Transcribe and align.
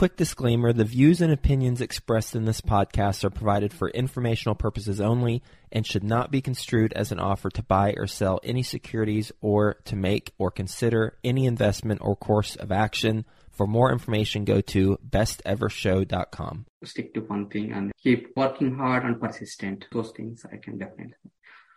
Quick 0.00 0.16
disclaimer 0.16 0.72
the 0.72 0.86
views 0.86 1.20
and 1.20 1.30
opinions 1.30 1.82
expressed 1.82 2.34
in 2.34 2.46
this 2.46 2.62
podcast 2.62 3.22
are 3.22 3.28
provided 3.28 3.70
for 3.70 3.90
informational 3.90 4.54
purposes 4.54 4.98
only 4.98 5.42
and 5.70 5.86
should 5.86 6.02
not 6.02 6.30
be 6.30 6.40
construed 6.40 6.94
as 6.94 7.12
an 7.12 7.20
offer 7.20 7.50
to 7.50 7.62
buy 7.62 7.92
or 7.98 8.06
sell 8.06 8.40
any 8.42 8.62
securities 8.62 9.30
or 9.42 9.74
to 9.84 9.96
make 9.96 10.32
or 10.38 10.50
consider 10.50 11.18
any 11.22 11.44
investment 11.44 12.00
or 12.02 12.16
course 12.16 12.56
of 12.56 12.72
action. 12.72 13.26
For 13.50 13.66
more 13.66 13.92
information, 13.92 14.46
go 14.46 14.62
to 14.62 14.98
bestevershow.com. 15.06 16.64
Stick 16.82 17.12
to 17.12 17.20
one 17.20 17.50
thing 17.50 17.70
and 17.70 17.92
keep 18.02 18.34
working 18.34 18.76
hard 18.76 19.04
and 19.04 19.20
persistent. 19.20 19.84
Those 19.92 20.12
things 20.12 20.46
I 20.50 20.56
can 20.56 20.78
definitely. 20.78 21.30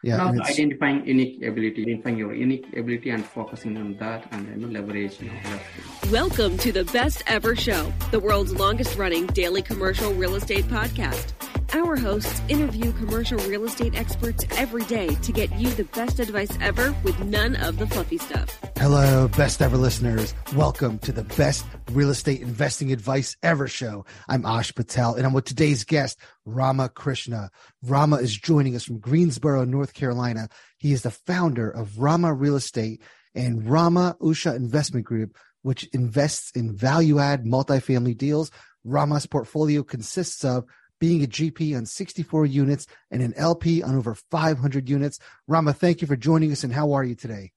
Yeah, 0.04 0.18
now 0.18 0.28
and 0.28 0.40
it's- 0.42 0.52
identifying 0.60 1.08
unique 1.08 1.42
ability, 1.44 1.84
identifying 1.84 2.18
your 2.18 2.34
unique 2.34 2.66
ability 2.76 3.10
and 3.10 3.26
focusing 3.26 3.78
on 3.78 3.96
that 4.00 4.28
and 4.34 4.46
then 4.50 4.74
leverage, 4.74 5.22
you 5.22 5.28
know, 5.28 5.34
that. 5.46 6.12
Welcome 6.12 6.58
to 6.58 6.74
the 6.74 6.84
Best 6.84 7.24
Ever 7.26 7.56
Show, 7.56 7.94
the 8.12 8.20
world's 8.20 8.54
longest 8.54 8.98
running 8.98 9.28
daily 9.28 9.62
commercial 9.62 10.14
real 10.14 10.36
estate 10.36 10.66
podcast. 10.66 11.32
Our 11.76 11.96
hosts 11.96 12.40
interview 12.50 12.92
commercial 12.92 13.40
real 13.50 13.64
estate 13.64 13.96
experts 13.96 14.46
every 14.58 14.84
day 14.84 15.08
to 15.08 15.32
get 15.32 15.52
you 15.56 15.72
the 15.72 15.86
best 15.86 16.20
advice 16.20 16.56
ever 16.62 16.96
with 17.04 17.20
none 17.24 17.56
of 17.56 17.80
the 17.80 17.88
fluffy 17.88 18.20
stuff. 18.20 18.60
Hello, 18.78 19.28
best 19.30 19.60
ever 19.60 19.76
listeners. 19.76 20.36
Welcome 20.56 21.00
to 21.00 21.12
the 21.12 21.24
best 21.24 21.66
real 21.92 22.12
estate 22.12 22.42
investing 22.42 22.92
advice 22.92 23.36
ever 23.42 23.68
show. 23.68 24.06
I'm 24.30 24.46
Ash 24.46 24.72
Patel 24.76 25.16
and 25.16 25.26
I'm 25.26 25.34
with 25.34 25.46
today's 25.46 25.84
guest, 25.84 26.20
Rama 26.46 26.90
Krishna. 26.90 27.50
Rama 27.82 28.18
is 28.18 28.38
joining 28.38 28.76
us 28.76 28.84
from 28.84 29.00
Greensboro, 29.00 29.66
North 29.66 29.96
Carolina. 29.96 30.50
He 30.78 30.92
is 30.92 31.02
the 31.02 31.10
founder 31.10 31.72
of 31.72 31.98
Rama 31.98 32.36
Real 32.36 32.56
Estate 32.56 33.02
and 33.34 33.68
Rama 33.68 34.16
Usha 34.22 34.56
Investment 34.56 35.08
Group, 35.08 35.40
which 35.64 35.86
invests 35.86 36.52
in 36.52 36.76
value 36.76 37.18
add 37.18 37.46
multifamily 37.46 38.16
deals. 38.16 38.52
Rama's 38.84 39.26
portfolio 39.26 39.82
consists 39.82 40.46
of 40.46 40.66
being 41.04 41.22
a 41.22 41.28
GP 41.28 41.76
on 41.76 41.86
64 41.86 42.46
units 42.46 42.88
and 43.12 43.22
an 43.22 43.34
LP 43.36 43.84
on 43.84 43.94
over 43.94 44.16
500 44.16 44.88
units. 44.88 45.20
Rama, 45.50 45.74
thank 45.74 46.00
you 46.00 46.08
for 46.08 46.16
joining 46.16 46.50
us 46.54 46.64
and 46.64 46.72
how 46.72 46.94
are 46.94 47.04
you 47.04 47.14
today? 47.14 47.52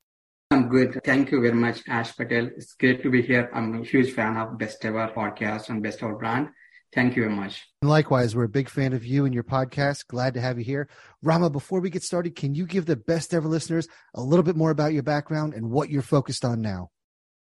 I'm 0.51 0.69
good. 0.69 0.99
Thank 1.05 1.31
you 1.31 1.41
very 1.41 1.55
much, 1.55 1.81
Ash 1.87 2.17
Patel. 2.17 2.47
It's 2.57 2.75
great 2.75 3.05
to 3.05 3.09
be 3.09 3.23
here. 3.23 3.49
I'm 3.55 3.83
a 3.83 3.85
huge 3.85 4.11
fan 4.15 4.37
of 4.37 4.59
Best 4.59 4.85
Ever 4.85 5.13
podcast 5.17 5.69
and 5.69 5.81
Best 5.81 6.03
Ever 6.03 6.17
brand. 6.17 6.49
Thank 6.93 7.15
you 7.15 7.23
very 7.23 7.37
much. 7.37 7.65
And 7.83 7.89
likewise, 7.89 8.35
we're 8.35 8.43
a 8.43 8.49
big 8.49 8.69
fan 8.69 8.93
of 8.93 9.05
you 9.05 9.27
and 9.27 9.33
your 9.33 9.45
podcast. 9.45 10.09
Glad 10.09 10.35
to 10.35 10.41
have 10.41 10.59
you 10.59 10.65
here. 10.65 10.89
Rama, 11.23 11.49
before 11.49 11.79
we 11.79 11.89
get 11.89 12.03
started, 12.03 12.35
can 12.35 12.57
you 12.57 12.67
give 12.67 12.87
the 12.87 12.97
best 12.97 13.33
ever 13.33 13.47
listeners 13.47 13.87
a 14.15 14.23
little 14.23 14.43
bit 14.43 14.57
more 14.57 14.73
about 14.73 14.93
your 14.93 15.05
background 15.05 15.55
and 15.55 15.71
what 15.71 15.89
you're 15.89 16.03
focused 16.03 16.45
on 16.45 16.63
now? 16.63 16.91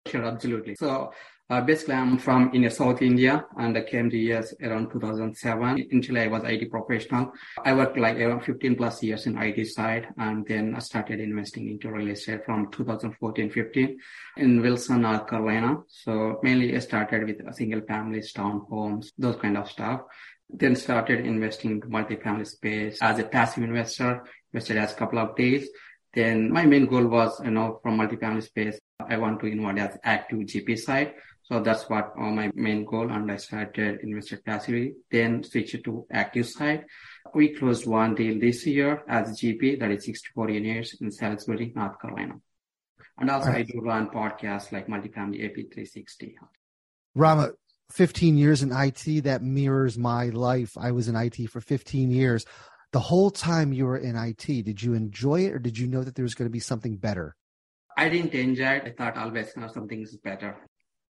Sure, 0.08 0.25
absolutely. 0.25 0.74
So 0.74 1.14
uh, 1.50 1.62
basically, 1.62 1.96
I'm 1.96 2.18
from 2.18 2.52
in 2.54 2.70
South 2.72 3.02
India 3.02 3.46
and 3.58 3.78
I 3.78 3.81
came 3.81 4.09
to 4.09 4.18
US 4.31 4.54
around 4.62 4.92
2007. 4.92 5.88
Initially, 5.92 6.22
I 6.22 6.28
was 6.28 6.44
IT 6.46 6.72
professional. 6.72 7.34
I 7.66 7.74
worked 7.74 7.98
like 7.98 8.18
around 8.18 8.42
15 8.46 8.76
plus 8.76 9.04
years 9.04 9.28
in 9.28 9.38
IT 9.38 9.68
side, 9.68 10.08
and 10.18 10.46
then 10.48 10.74
I 10.74 10.80
started 10.80 11.20
investing 11.20 11.70
into 11.70 11.92
real 11.92 12.09
estate 12.09 12.46
from 12.46 12.72
2014-15 12.72 13.96
in 14.38 14.62
Wilson, 14.62 15.02
North 15.02 15.28
Carolina. 15.28 15.80
So 15.88 16.40
mainly, 16.44 16.76
I 16.76 16.80
started 16.80 17.26
with 17.26 17.54
single 17.56 17.81
families, 17.81 18.31
townhomes, 18.31 19.08
those 19.18 19.36
kind 19.36 19.58
of 19.58 19.70
stuff. 19.70 20.02
Then 20.50 20.75
started 20.78 21.25
investing 21.25 21.72
into 21.72 21.88
multifamily 21.88 22.48
space 22.48 23.00
as 23.02 23.20
a 23.20 23.25
passive 23.25 23.64
investor. 23.64 24.24
Invested 24.54 24.78
as 24.78 24.94
a 24.94 24.96
couple 24.96 25.20
of 25.20 25.36
days. 25.36 25.68
Then 26.14 26.52
my 26.52 26.66
main 26.66 26.86
goal 26.86 27.08
was, 27.08 27.42
you 27.44 27.52
know, 27.52 27.80
from 27.81 27.98
multifamily 27.98 28.44
space, 28.44 28.80
I 29.00 29.18
want 29.18 29.40
to 29.40 29.48
invest 29.48 29.80
as 29.80 30.00
active 30.04 30.40
GP 30.40 30.78
side. 30.78 31.14
So 31.53 31.59
that's 31.59 31.88
what 31.88 32.14
uh, 32.18 32.31
my 32.31 32.50
main 32.56 32.84
goal. 32.84 33.12
And 33.12 33.31
I 33.31 33.36
started 33.38 34.00
invested 34.02 34.44
passively, 34.44 34.94
then 35.12 35.44
switched 35.44 35.84
to 35.84 36.08
active 36.12 36.47
side. 36.47 36.86
We 37.36 37.54
closed 37.54 37.86
one 37.86 38.16
deal 38.16 38.39
this 38.39 38.66
year 38.66 39.04
as 39.07 39.39
GP, 39.39 39.80
that 39.80 39.92
is 39.92 40.04
64 40.04 40.50
years 40.50 40.98
in 41.00 41.12
Salisbury, 41.12 41.72
North 41.75 42.01
Carolina. 42.01 42.39
And 43.19 43.30
also 43.30 43.51
I 43.51 43.62
do 43.62 43.81
run 43.81 44.10
podcasts 44.10 44.72
like 44.72 44.88
Multifamily 44.88 45.45
AP 45.45 45.54
360. 45.72 46.39
Rama, 47.13 47.51
15 47.92 48.36
years 48.36 48.63
in 48.63 48.72
IT, 48.72 49.25
that 49.25 49.44
mirrors 49.44 49.95
my 49.95 50.30
life. 50.30 50.75
I 50.75 50.89
was 50.89 51.07
in 51.07 51.16
IT 51.16 51.51
for 51.51 51.62
15 51.62 52.10
years. 52.10 52.48
The 52.94 53.00
whole 53.00 53.30
time 53.30 53.74
you 53.74 53.86
were 53.86 53.98
in 53.98 54.16
IT, 54.16 54.48
did 54.48 54.81
you 54.81 54.95
enjoy 54.95 55.42
it 55.42 55.54
or 55.54 55.60
did 55.60 55.78
you 55.78 55.86
know 55.86 56.04
that 56.04 56.16
there 56.16 56.24
was 56.24 56.33
going 56.33 56.50
to 56.50 56.51
be 56.51 56.60
something 56.60 56.98
better? 56.98 57.36
I 57.95 58.10
didn't 58.10 58.33
enjoy 58.33 58.78
it. 58.78 58.86
I 58.88 58.89
thought 58.98 59.18
always 59.18 59.51
you 59.56 59.62
know, 59.62 59.68
something 59.68 60.01
is 60.01 60.18
better. 60.18 60.57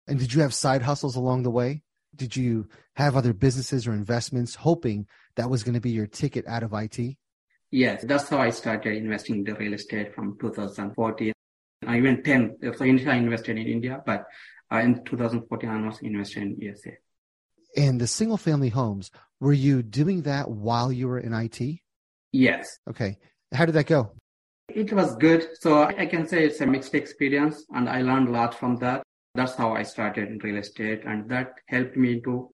And 0.09 0.19
did 0.19 0.33
you 0.33 0.41
have 0.41 0.55
side 0.55 0.83
hustles 0.83 1.17
along 1.17 1.43
the 1.43 1.51
way? 1.51 1.83
Did 2.17 2.35
you 2.35 2.69
have 2.97 3.15
other 3.15 3.35
businesses 3.35 3.87
or 3.87 3.93
investments 3.93 4.55
hoping 4.55 5.07
that 5.37 5.51
was 5.51 5.63
going 5.63 5.75
to 5.75 5.81
be 5.81 5.91
your 5.91 6.07
ticket 6.07 6.47
out 6.49 6.63
of 6.63 6.73
IT? 6.73 7.17
Yes, 7.71 8.03
that's 8.09 8.29
how 8.31 8.39
I 8.39 8.49
started 8.49 8.97
investing 8.97 9.37
in 9.37 9.45
the 9.45 9.55
real 9.55 9.75
estate 9.75 10.15
from 10.15 10.39
2014. 10.41 11.33
I 11.87 12.01
went 12.01 12.25
10. 12.25 12.57
So 12.77 12.85
initially 12.85 13.11
I 13.11 13.17
invested 13.17 13.59
in 13.59 13.67
India, 13.67 14.03
but 14.05 14.25
uh, 14.73 14.79
in 14.79 15.05
2014 15.05 15.69
I 15.69 15.87
was 15.87 16.01
invested 16.01 16.43
in 16.43 16.57
USA. 16.59 16.97
And 17.77 18.01
the 18.01 18.07
single 18.07 18.39
family 18.39 18.71
homes, 18.71 19.11
were 19.39 19.53
you 19.53 19.83
doing 19.83 20.23
that 20.23 20.51
while 20.51 20.91
you 20.91 21.07
were 21.09 21.19
in 21.19 21.35
IT? 21.35 21.61
Yes. 22.33 22.79
Okay. 22.89 23.19
How 23.53 23.67
did 23.67 23.75
that 23.75 23.87
go? 23.87 24.13
It 24.69 24.93
was 24.93 25.15
good. 25.17 25.49
So 25.61 25.83
I 25.83 26.07
can 26.07 26.27
say 26.27 26.45
it's 26.45 26.61
a 26.63 26.67
mixed 26.67 26.95
experience 26.95 27.65
and 27.75 27.89
I 27.89 28.01
learned 28.01 28.29
a 28.29 28.33
lot 28.33 28.55
from 28.55 28.77
that. 28.77 29.03
That's 29.39 29.55
how 29.55 29.73
I 29.73 29.85
started 29.85 30.31
in 30.31 30.39
real 30.39 30.57
estate 30.57 31.03
and 31.07 31.31
that 31.31 31.53
helped 31.67 31.97
me 31.97 32.21
to 32.23 32.53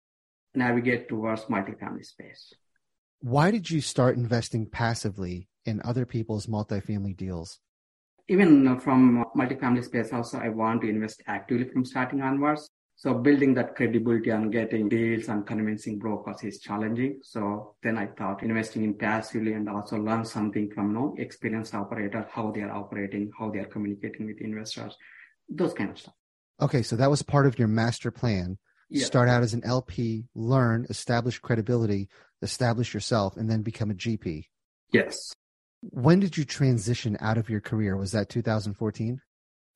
navigate 0.55 1.09
towards 1.09 1.47
multifamily 1.47 2.05
space. 2.05 2.53
Why 3.21 3.51
did 3.51 3.71
you 3.71 3.81
start 3.81 4.19
investing 4.19 4.67
passively 4.67 5.49
in 5.65 5.81
other 5.83 6.05
people's 6.05 6.47
multifamily 6.47 7.17
deals? 7.17 7.59
Even 8.29 8.79
from 8.81 9.25
multifamily 9.35 9.83
space 9.83 10.13
also, 10.13 10.37
I 10.37 10.51
want 10.51 10.83
to 10.83 10.91
invest 10.91 11.23
actively 11.27 11.67
from 11.71 11.87
starting 11.87 12.21
onwards. 12.21 12.69
So 12.97 13.15
building 13.15 13.55
that 13.55 13.77
credibility 13.77 14.29
and 14.29 14.53
getting 14.53 14.91
deals 14.91 15.29
and 15.29 15.47
convincing 15.47 15.99
brokers 15.99 16.45
is 16.45 16.61
challenging. 16.61 17.21
So 17.23 17.77
then 17.83 17.97
I 17.97 18.09
thought 18.09 18.43
investing 18.43 18.85
in 18.85 18.93
passively 18.93 19.55
and 19.55 19.71
also 19.71 19.97
learn 19.97 20.27
something 20.27 20.71
from 20.71 20.89
you 20.89 20.95
know, 20.95 21.15
experienced 21.17 21.75
operator, 21.75 22.29
how 22.31 22.51
they 22.51 22.61
are 22.61 22.73
operating, 22.73 23.33
how 23.39 23.49
they 23.49 23.61
are 23.61 23.73
communicating 23.75 24.27
with 24.27 24.43
investors, 24.43 24.99
those 25.49 25.73
kind 25.73 25.89
of 25.89 25.99
stuff. 25.99 26.15
Okay, 26.61 26.83
so 26.83 26.97
that 26.97 27.11
was 27.11 27.23
part 27.23 27.47
of 27.47 27.59
your 27.59 27.69
master 27.69 28.11
plan. 28.11 28.59
Yeah. 28.89 29.05
Start 29.05 29.29
out 29.29 29.43
as 29.43 29.55
an 29.55 29.65
LP, 29.65 30.27
learn, 30.35 30.87
establish 30.89 31.39
credibility, 31.39 32.09
establish 32.43 32.95
yourself, 32.95 33.37
and 33.37 33.51
then 33.51 33.63
become 33.63 33.91
a 33.91 33.95
GP. 33.95 34.45
Yes. 34.93 35.33
When 35.81 36.21
did 36.21 36.37
you 36.37 36.45
transition 36.45 37.17
out 37.21 37.39
of 37.39 37.51
your 37.51 37.61
career? 37.61 37.97
Was 37.97 38.13
that 38.13 38.29
2014? 38.29 39.21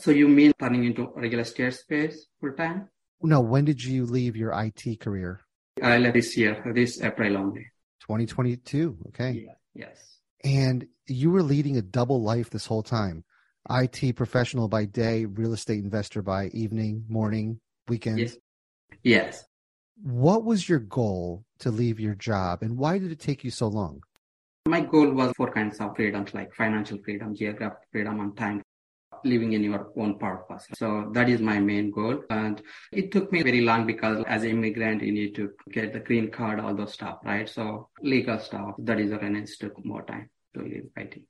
So 0.00 0.10
you 0.10 0.28
mean 0.28 0.52
turning 0.58 0.84
into 0.84 1.10
regular 1.16 1.42
estate 1.42 1.74
space 1.74 2.26
full 2.40 2.52
time? 2.52 2.88
No, 3.20 3.40
when 3.40 3.64
did 3.64 3.82
you 3.82 4.06
leave 4.06 4.36
your 4.36 4.52
IT 4.52 5.00
career? 5.00 5.40
I 5.82 5.98
left 5.98 6.14
this 6.14 6.36
year, 6.36 6.62
this 6.74 7.02
April 7.02 7.36
only. 7.36 7.66
2022. 8.02 8.98
Okay. 9.08 9.44
Yeah. 9.46 9.52
Yes. 9.74 10.20
And 10.44 10.86
you 11.06 11.30
were 11.30 11.42
leading 11.42 11.76
a 11.76 11.82
double 11.82 12.22
life 12.22 12.50
this 12.50 12.66
whole 12.66 12.82
time. 12.82 13.24
IT 13.70 14.16
professional 14.16 14.68
by 14.68 14.84
day, 14.84 15.24
real 15.24 15.52
estate 15.52 15.82
investor 15.82 16.22
by 16.22 16.48
evening, 16.48 17.04
morning, 17.08 17.60
weekends. 17.88 18.20
Yes. 18.20 18.36
Yes. 19.02 19.44
What 20.02 20.44
was 20.44 20.68
your 20.68 20.78
goal 20.78 21.44
to 21.60 21.70
leave 21.70 21.98
your 21.98 22.14
job 22.14 22.62
and 22.62 22.76
why 22.78 22.98
did 22.98 23.10
it 23.10 23.20
take 23.20 23.44
you 23.44 23.50
so 23.50 23.68
long? 23.68 24.02
My 24.66 24.80
goal 24.80 25.10
was 25.12 25.32
four 25.36 25.50
kinds 25.50 25.80
of 25.80 25.96
freedoms 25.96 26.34
like 26.34 26.54
financial 26.54 26.98
freedom, 27.04 27.34
geographic 27.34 27.78
freedom, 27.90 28.20
and 28.20 28.36
time 28.36 28.62
living 29.24 29.52
in 29.52 29.62
your 29.64 29.90
own 29.96 30.18
purpose. 30.18 30.66
So 30.74 31.10
that 31.12 31.28
is 31.28 31.40
my 31.40 31.58
main 31.58 31.90
goal. 31.90 32.22
And 32.30 32.62
it 32.92 33.10
took 33.10 33.32
me 33.32 33.42
very 33.42 33.62
long 33.62 33.86
because 33.86 34.24
as 34.26 34.44
an 34.44 34.50
immigrant, 34.50 35.02
you 35.02 35.12
need 35.12 35.34
to 35.36 35.50
get 35.72 35.92
the 35.92 36.00
green 36.00 36.30
card, 36.30 36.60
all 36.60 36.74
those 36.74 36.92
stuff, 36.92 37.18
right? 37.24 37.48
So 37.48 37.88
legal 38.02 38.38
stuff, 38.38 38.74
that 38.78 39.00
is 39.00 39.10
when 39.10 39.36
it 39.36 39.50
took 39.58 39.84
more 39.84 40.02
time 40.02 40.30
to 40.54 40.62
leave 40.62 40.88
IT. 40.96 41.22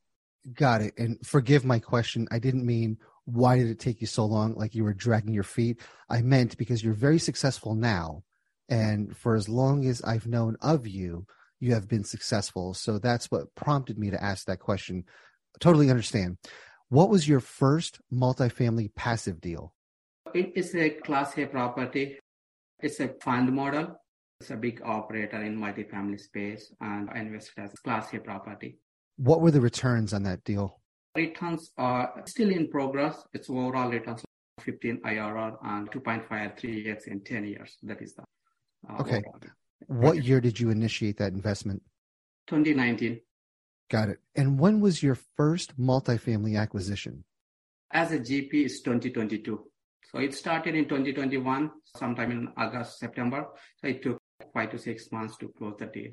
Got 0.55 0.83
it. 0.83 0.95
And 0.99 1.19
forgive 1.27 1.65
my 1.65 1.79
question. 1.79 2.29
I 2.31 2.39
didn't 2.39 2.65
mean 2.65 2.99
why 3.25 3.59
did 3.59 3.69
it 3.69 3.79
take 3.79 4.00
you 4.00 4.06
so 4.06 4.25
long? 4.25 4.55
Like 4.55 4.75
you 4.75 4.85
were 4.85 4.95
dragging 4.95 5.35
your 5.35 5.43
feet. 5.43 5.81
I 6.09 6.23
meant 6.23 6.56
because 6.56 6.83
you're 6.83 6.95
very 6.95 7.19
successful 7.19 7.75
now. 7.75 8.23
And 8.69 9.15
for 9.17 9.35
as 9.35 9.49
long 9.49 9.87
as 9.87 10.00
I've 10.03 10.27
known 10.27 10.56
of 10.62 10.87
you, 10.87 11.27
you 11.61 11.75
have 11.75 11.89
been 11.89 12.05
successful. 12.05 12.73
So 12.73 12.99
that's 12.99 13.31
what 13.31 13.55
prompted 13.55 13.99
me 13.99 14.11
to 14.11 14.23
ask 14.23 14.47
that 14.47 14.61
question. 14.61 15.05
Totally 15.61 15.91
understand. 15.91 16.39
What 16.89 17.11
was 17.11 17.29
your 17.29 17.41
first 17.41 18.01
multifamily 18.12 18.94
passive 18.94 19.41
deal? 19.41 19.75
It 20.35 20.53
is 20.55 20.75
a 20.75 20.91
class 20.91 21.37
A 21.37 21.47
property. 21.47 22.19
It's 22.81 23.01
a 23.01 23.09
fund 23.23 23.53
model. 23.53 24.01
It's 24.41 24.51
a 24.51 24.56
big 24.56 24.81
operator 24.85 25.43
in 25.43 25.59
multifamily 25.59 26.21
space 26.21 26.73
and 26.81 27.11
I 27.11 27.19
invested 27.19 27.65
as 27.65 27.73
class 27.85 28.15
A 28.15 28.21
property. 28.21 28.79
What 29.19 29.41
were 29.41 29.50
the 29.50 29.61
returns 29.61 30.15
on 30.15 30.23
that 30.23 30.44
deal? 30.44 30.81
Returns 31.17 31.73
are 31.76 32.23
still 32.26 32.50
in 32.50 32.69
progress. 32.70 33.20
It's 33.35 33.50
overall 33.50 33.91
returns 33.91 34.23
15 34.61 35.00
IRR 35.05 35.56
and 35.65 35.91
2.5 35.91 36.29
3x 36.29 37.09
in 37.09 37.20
10 37.25 37.44
years. 37.44 37.76
That 37.82 38.00
is 38.00 38.15
the 38.15 38.23
uh, 38.88 39.00
Okay. 39.00 39.17
overall. 39.19 39.41
What 39.87 40.23
year 40.25 40.41
did 40.41 40.59
you 40.61 40.70
initiate 40.70 41.17
that 41.19 41.32
investment? 41.32 41.82
2019. 42.47 43.20
Got 43.91 44.11
it. 44.11 44.19
And 44.37 44.59
when 44.61 44.81
was 44.81 45.03
your 45.03 45.17
first 45.37 45.79
multifamily 45.79 46.56
acquisition? 46.59 47.25
As 47.91 48.12
a 48.12 48.19
GP, 48.20 48.50
it's 48.53 48.81
2022. 48.82 49.65
So 50.12 50.19
it 50.20 50.35
started 50.35 50.75
in 50.75 50.85
2021, 50.85 51.70
sometime 51.97 52.31
in 52.31 52.49
August, 52.56 52.99
September. 52.99 53.47
So 53.81 53.88
it 53.88 54.03
took 54.03 54.19
five 54.55 54.70
to 54.70 54.79
six 54.79 55.11
months 55.11 55.37
to 55.38 55.49
close 55.59 55.75
the 55.79 55.87
deal. 55.87 56.12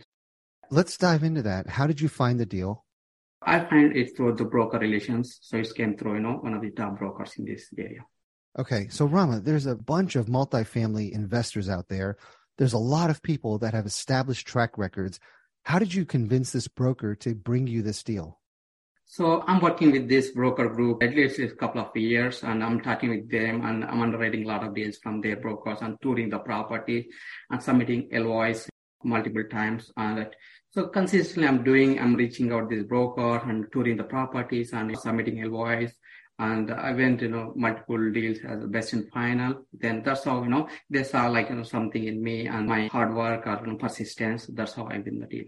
Let's 0.71 0.97
dive 0.97 1.23
into 1.23 1.43
that. 1.43 1.67
How 1.69 1.85
did 1.85 2.01
you 2.01 2.09
find 2.09 2.39
the 2.39 2.45
deal? 2.45 2.83
I 3.45 3.59
find 3.59 3.95
it 3.95 4.15
through 4.15 4.35
the 4.35 4.45
broker 4.45 4.79
relations. 4.79 5.37
So 5.41 5.57
it 5.57 5.73
came 5.75 5.95
through, 5.95 6.15
you 6.15 6.21
know, 6.21 6.33
one 6.33 6.53
of 6.53 6.61
the 6.61 6.71
top 6.71 6.97
brokers 6.97 7.33
in 7.37 7.45
this 7.45 7.69
area. 7.77 8.05
Okay, 8.57 8.87
so 8.89 9.05
Rama, 9.05 9.39
there's 9.39 9.65
a 9.65 9.75
bunch 9.75 10.15
of 10.15 10.27
multifamily 10.27 11.11
investors 11.11 11.69
out 11.69 11.89
there. 11.89 12.17
There's 12.57 12.73
a 12.73 12.77
lot 12.77 13.09
of 13.09 13.21
people 13.21 13.57
that 13.59 13.73
have 13.73 13.85
established 13.85 14.47
track 14.47 14.77
records. 14.77 15.19
How 15.63 15.77
did 15.77 15.93
you 15.93 16.05
convince 16.05 16.51
this 16.51 16.67
broker 16.67 17.15
to 17.15 17.35
bring 17.35 17.67
you 17.67 17.81
this 17.81 18.01
deal? 18.01 18.39
So 19.07 19.43
I'm 19.45 19.61
working 19.61 19.91
with 19.91 20.09
this 20.09 20.31
broker 20.31 20.67
group 20.67 21.03
at 21.03 21.15
least 21.15 21.37
a 21.39 21.49
couple 21.49 21.81
of 21.81 21.95
years 21.95 22.43
and 22.43 22.63
I'm 22.63 22.81
talking 22.81 23.11
with 23.11 23.29
them 23.29 23.63
and 23.63 23.83
I'm 23.85 24.01
underwriting 24.01 24.45
a 24.45 24.47
lot 24.47 24.63
of 24.63 24.73
deals 24.73 24.97
from 24.97 25.21
their 25.21 25.35
brokers 25.35 25.77
and 25.81 25.95
touring 26.01 26.29
the 26.29 26.39
property 26.39 27.09
and 27.51 27.61
submitting 27.61 28.09
LOIs 28.11 28.67
multiple 29.05 29.43
times. 29.49 29.91
And 29.95 30.17
that 30.17 30.35
so 30.71 30.87
consistently 30.87 31.47
I'm 31.47 31.63
doing, 31.63 31.99
I'm 31.99 32.15
reaching 32.15 32.51
out 32.51 32.69
this 32.69 32.83
broker 32.83 33.37
and 33.37 33.71
touring 33.71 33.97
the 33.97 34.03
properties 34.03 34.73
and 34.73 34.97
submitting 34.97 35.41
LOIs. 35.49 35.93
And 36.37 36.69
I 36.69 36.91
went, 36.91 37.21
you 37.21 37.29
know, 37.29 37.53
multiple 37.55 38.11
deals 38.11 38.39
as 38.45 38.61
a 38.61 38.67
best 38.67 38.91
in 38.91 39.09
final. 39.09 39.65
Then 39.71 40.03
that's 40.03 40.25
how, 40.25 40.43
you 40.43 40.49
know, 40.49 40.67
they 40.89 41.03
saw 41.03 41.27
like, 41.27 41.49
you 41.49 41.55
know, 41.55 41.63
something 41.63 42.03
in 42.03 42.21
me 42.21 42.47
and 42.47 42.67
my 42.67 42.87
hard 42.87 43.15
work 43.15 43.47
or 43.47 43.61
you 43.61 43.71
know, 43.71 43.77
persistence. 43.77 44.47
That's 44.47 44.73
how 44.73 44.87
I 44.87 44.97
win 44.97 45.19
the 45.19 45.27
deal. 45.27 45.45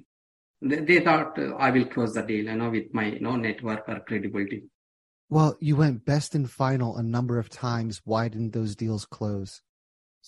They, 0.62 0.77
they 0.77 1.00
thought 1.01 1.38
uh, 1.38 1.56
I 1.56 1.71
will 1.71 1.86
close 1.86 2.13
the 2.13 2.21
deal, 2.21 2.45
you 2.45 2.56
know, 2.56 2.69
with 2.69 2.94
my, 2.94 3.07
you 3.07 3.19
know, 3.19 3.36
network 3.36 3.83
or 3.89 4.00
credibility. 4.00 4.63
Well, 5.30 5.57
you 5.59 5.75
went 5.75 6.06
best 6.06 6.36
in 6.36 6.45
final 6.45 6.95
a 6.95 7.04
number 7.04 7.38
of 7.38 7.50
times. 7.50 8.01
Why 8.06 8.30
didn't 8.30 8.54
those 8.54 8.77
deals 8.77 9.06
close? 9.06 9.62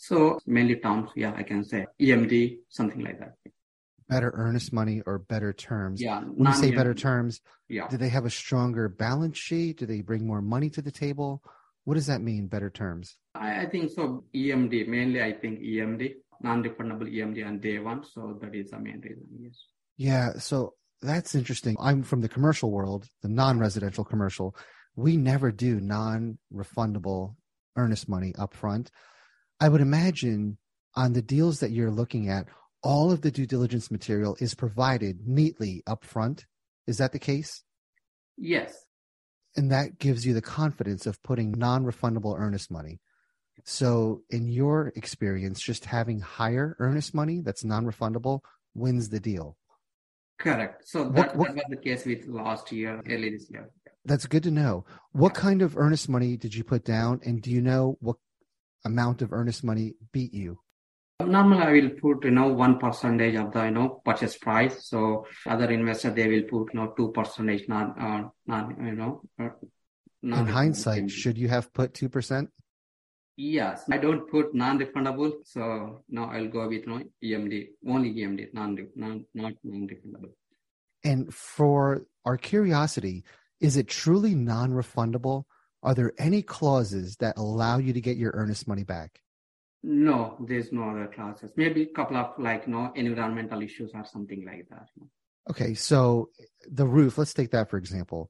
So 0.02 0.40
mainly 0.46 0.78
terms, 0.78 1.10
yeah, 1.16 1.34
I 1.36 1.44
can 1.44 1.64
say 1.64 1.86
EMD, 2.02 2.60
something 2.70 3.02
like 3.04 3.20
that. 3.20 3.34
Better 4.08 4.32
earnest 4.34 4.74
money 4.74 5.02
or 5.06 5.20
better 5.20 5.54
terms? 5.54 6.02
Yeah. 6.02 6.22
When 6.22 6.48
you 6.48 6.54
say 6.54 6.72
better 6.72 6.94
terms, 6.96 7.42
Yeah. 7.68 7.88
do 7.90 7.98
they 7.98 8.10
have 8.10 8.26
a 8.26 8.30
stronger 8.30 8.88
balance 8.90 9.38
sheet? 9.38 9.78
Do 9.78 9.86
they 9.86 10.02
bring 10.02 10.26
more 10.26 10.42
money 10.42 10.70
to 10.72 10.82
the 10.82 10.92
table? 10.92 11.44
What 11.84 11.94
does 11.96 12.08
that 12.08 12.22
mean, 12.22 12.48
better 12.48 12.70
terms? 12.70 13.18
I, 13.36 13.62
I 13.64 13.66
think 13.68 13.92
so. 13.92 14.24
EMD, 14.34 14.88
mainly 14.88 15.22
I 15.22 15.34
think 15.34 15.60
EMD, 15.60 16.16
non-refundable 16.42 17.12
EMD 17.14 17.46
on 17.46 17.60
day 17.60 17.78
one. 17.80 18.04
So 18.04 18.40
that 18.42 18.56
is 18.56 18.72
the 18.72 18.80
main 18.80 19.02
reason. 19.02 19.28
Yes. 19.40 19.66
Yeah, 19.98 20.34
so 20.40 20.74
that's 21.02 21.36
interesting. 21.36 21.76
I'm 21.80 22.04
from 22.04 22.22
the 22.22 22.30
commercial 22.30 22.72
world, 22.72 23.08
the 23.22 23.30
non-residential 23.30 24.06
commercial. 24.06 24.56
We 24.96 25.18
never 25.18 25.52
do 25.52 25.80
non-refundable 25.80 27.36
earnest 27.76 28.10
money 28.10 28.34
upfront. 28.34 28.88
I 29.60 29.70
would 29.70 29.82
imagine 29.82 30.58
on 30.96 31.14
the 31.14 31.22
deals 31.22 31.60
that 31.60 31.72
you're 31.72 31.92
looking 31.92 32.30
at, 32.30 32.48
all 32.82 33.12
of 33.12 33.22
the 33.22 33.32
due 33.32 33.46
diligence 33.46 33.92
material 33.92 34.38
is 34.40 34.54
provided 34.56 35.28
neatly 35.28 35.84
upfront. 35.88 36.46
Is 36.88 36.98
that 36.98 37.12
the 37.12 37.20
case? 37.20 37.64
Yes. 38.38 38.74
And 39.56 39.72
that 39.72 40.00
gives 40.00 40.26
you 40.26 40.34
the 40.34 40.42
confidence 40.42 41.06
of 41.06 41.22
putting 41.24 41.52
non-refundable 41.52 42.38
earnest 42.40 42.72
money. 42.72 43.00
So 43.66 44.22
in 44.30 44.48
your 44.48 44.94
experience, 44.96 45.60
just 45.62 45.86
having 45.86 46.22
higher 46.22 46.78
earnest 46.80 47.14
money 47.14 47.42
that's 47.42 47.66
non-refundable 47.66 48.40
wins 48.74 49.10
the 49.10 49.20
deal. 49.20 49.58
Correct. 50.38 50.88
So 50.88 51.04
What- 51.04 51.16
that, 51.16 51.36
what- 51.36 51.48
that 51.50 51.56
was 51.56 51.66
the 51.70 51.76
case 51.78 52.06
with 52.06 52.26
last 52.28 52.72
year, 52.72 53.02
early 53.10 53.32
this 53.32 53.50
year. 53.50 53.70
That's 54.06 54.26
good 54.26 54.44
to 54.44 54.52
know. 54.52 54.86
What 55.12 55.34
Yeah. 55.36 55.42
kind 55.42 55.62
of 55.62 55.76
earnest 55.76 56.08
money 56.08 56.38
did 56.38 56.56
you 56.56 56.64
put 56.64 56.86
down? 56.86 57.20
And 57.26 57.42
do 57.42 57.52
you 57.52 57.62
know 57.62 57.98
what 58.00 58.16
amount 58.86 59.22
of 59.22 59.34
earnest 59.34 59.64
money 59.64 59.96
beat 60.12 60.34
you? 60.34 60.60
Normally, 61.22 61.64
I 61.64 61.72
will 61.74 61.90
put, 61.90 62.24
you 62.24 62.32
know, 62.32 62.48
one 62.48 62.80
percentage 62.80 63.36
of 63.36 63.52
the, 63.52 63.66
you 63.66 63.72
know, 63.72 64.02
purchase 64.06 64.38
price. 64.38 64.88
So 64.88 65.26
other 65.46 65.70
investor, 65.70 66.12
they 66.12 66.28
will 66.28 66.44
put, 66.44 66.74
you 66.74 66.80
know, 66.80 66.94
two 66.96 67.12
percentage, 67.12 67.68
not, 67.68 68.00
uh, 68.00 68.30
not, 68.48 68.70
you 68.80 68.94
know, 68.94 69.22
uh, 69.40 69.50
In 70.24 70.30
non- 70.30 70.48
hindsight, 70.48 71.12
should 71.12 71.38
you 71.38 71.50
have 71.50 71.74
put 71.74 71.94
2%? 71.94 72.48
Yes, 73.36 73.84
I 73.90 73.98
don't 73.98 74.30
put 74.30 74.54
non-refundable, 74.54 75.32
so 75.46 76.04
now 76.10 76.30
I'll 76.30 76.50
go 76.50 76.68
with 76.68 76.86
no 76.88 77.02
EMD, 77.24 77.68
only 77.88 78.14
EMD, 78.14 78.54
non, 78.54 78.78
non, 78.96 79.26
not 79.34 79.54
non-refundable. 79.64 80.32
And 81.06 81.34
for 81.34 82.06
our 82.26 82.36
curiosity, 82.38 83.24
is 83.62 83.78
it 83.78 83.88
truly 83.88 84.36
non 84.36 84.72
refundable? 84.72 85.46
Are 85.82 85.96
there 85.96 86.14
any 86.18 86.42
clauses 86.42 87.16
that 87.18 87.38
allow 87.38 87.78
you 87.78 87.94
to 87.94 88.02
get 88.02 88.18
your 88.18 88.32
earnest 88.36 88.68
money 88.68 88.84
back? 88.84 89.22
No, 89.82 90.36
there's 90.46 90.72
no 90.74 90.90
other 90.90 91.08
clauses. 91.08 91.52
Maybe 91.56 91.84
a 91.84 91.94
couple 91.94 92.18
of 92.18 92.38
like 92.38 92.68
no 92.68 92.92
environmental 92.96 93.62
issues 93.62 93.92
or 93.94 94.04
something 94.06 94.46
like 94.46 94.68
that. 94.70 94.88
Okay, 95.50 95.74
so 95.74 96.30
the 96.70 96.86
roof, 96.86 97.18
let's 97.18 97.34
take 97.34 97.52
that 97.52 97.70
for 97.70 97.78
example. 97.78 98.30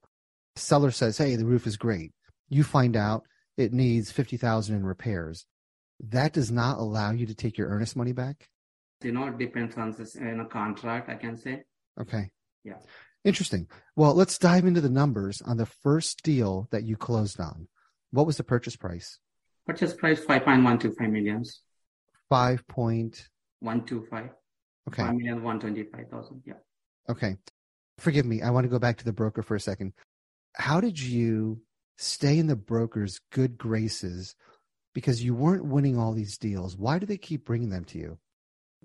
Seller 0.56 0.92
says, 0.92 1.18
"Hey, 1.18 1.36
the 1.36 1.46
roof 1.46 1.66
is 1.66 1.78
great." 1.78 2.14
You 2.50 2.64
find 2.64 2.96
out 2.96 3.24
it 3.58 3.74
needs 3.74 4.12
50,000 4.12 4.76
in 4.76 4.86
repairs. 4.86 5.46
That 6.00 6.34
does 6.34 6.52
not 6.52 6.78
allow 6.78 7.12
you 7.12 7.26
to 7.26 7.36
take 7.36 7.58
your 7.58 7.70
earnest 7.70 7.96
money 7.96 8.14
back? 8.14 8.50
You 9.04 9.12
know, 9.12 9.28
it 9.28 9.38
depends 9.38 9.78
on 9.78 9.92
this 9.92 10.16
in 10.16 10.40
a 10.40 10.46
contract, 10.46 11.10
I 11.10 11.16
can 11.16 11.36
say. 11.36 11.64
Okay. 12.00 12.30
Yeah. 12.64 12.78
Interesting. 13.24 13.68
Well, 13.96 14.14
let's 14.14 14.38
dive 14.38 14.66
into 14.66 14.82
the 14.82 14.90
numbers 14.90 15.42
on 15.42 15.58
the 15.58 15.66
first 15.66 16.24
deal 16.24 16.68
that 16.72 16.84
you 16.84 16.96
closed 16.96 17.40
on. 17.40 17.68
What 18.12 18.26
was 18.26 18.38
the 18.38 18.44
purchase 18.44 18.76
price? 18.76 19.20
Purchase 19.68 19.94
price 19.94 20.22
5.125 20.22 21.12
millions. 21.12 21.62
5 22.30 22.68
point 22.68 23.30
125. 23.60 24.30
Okay. 24.88 25.04
5 25.04 25.16
million 25.16 25.44
125,000. 25.44 26.42
Yeah. 26.46 26.54
Okay. 27.10 27.38
Forgive 27.98 28.26
me. 28.26 28.42
I 28.42 28.52
want 28.52 28.64
to 28.64 28.70
go 28.70 28.80
back 28.80 28.98
to 28.98 29.06
the 29.06 29.14
broker 29.14 29.44
for 29.44 29.56
a 29.56 29.60
second. 29.60 29.94
How 30.56 30.80
did 30.80 31.00
you 31.00 31.62
stay 31.98 32.38
in 32.38 32.48
the 32.48 32.56
broker's 32.56 33.20
good 33.32 33.58
graces 33.58 34.36
because 34.94 35.24
you 35.24 35.36
weren't 35.36 35.66
winning 35.66 35.98
all 35.98 36.14
these 36.14 36.38
deals? 36.38 36.78
Why 36.78 36.98
do 36.98 37.06
they 37.06 37.18
keep 37.18 37.46
bringing 37.46 37.70
them 37.70 37.84
to 37.86 37.98
you? 38.00 38.18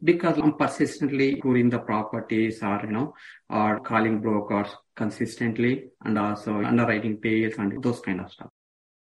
Because 0.03 0.39
I'm 0.39 0.55
persistently 0.55 1.41
touring 1.41 1.71
the 1.71 1.79
properties 1.79 2.63
or, 2.63 2.81
you 2.85 2.93
know, 2.93 3.15
or 3.49 3.81
calling 3.81 4.21
brokers 4.21 4.69
consistently 4.97 5.85
and 6.05 6.19
also 6.19 6.63
underwriting 6.63 7.21
deals 7.21 7.55
and 7.59 7.83
those 7.83 8.01
kind 8.01 8.21
of 8.21 8.31
stuff. 8.31 8.51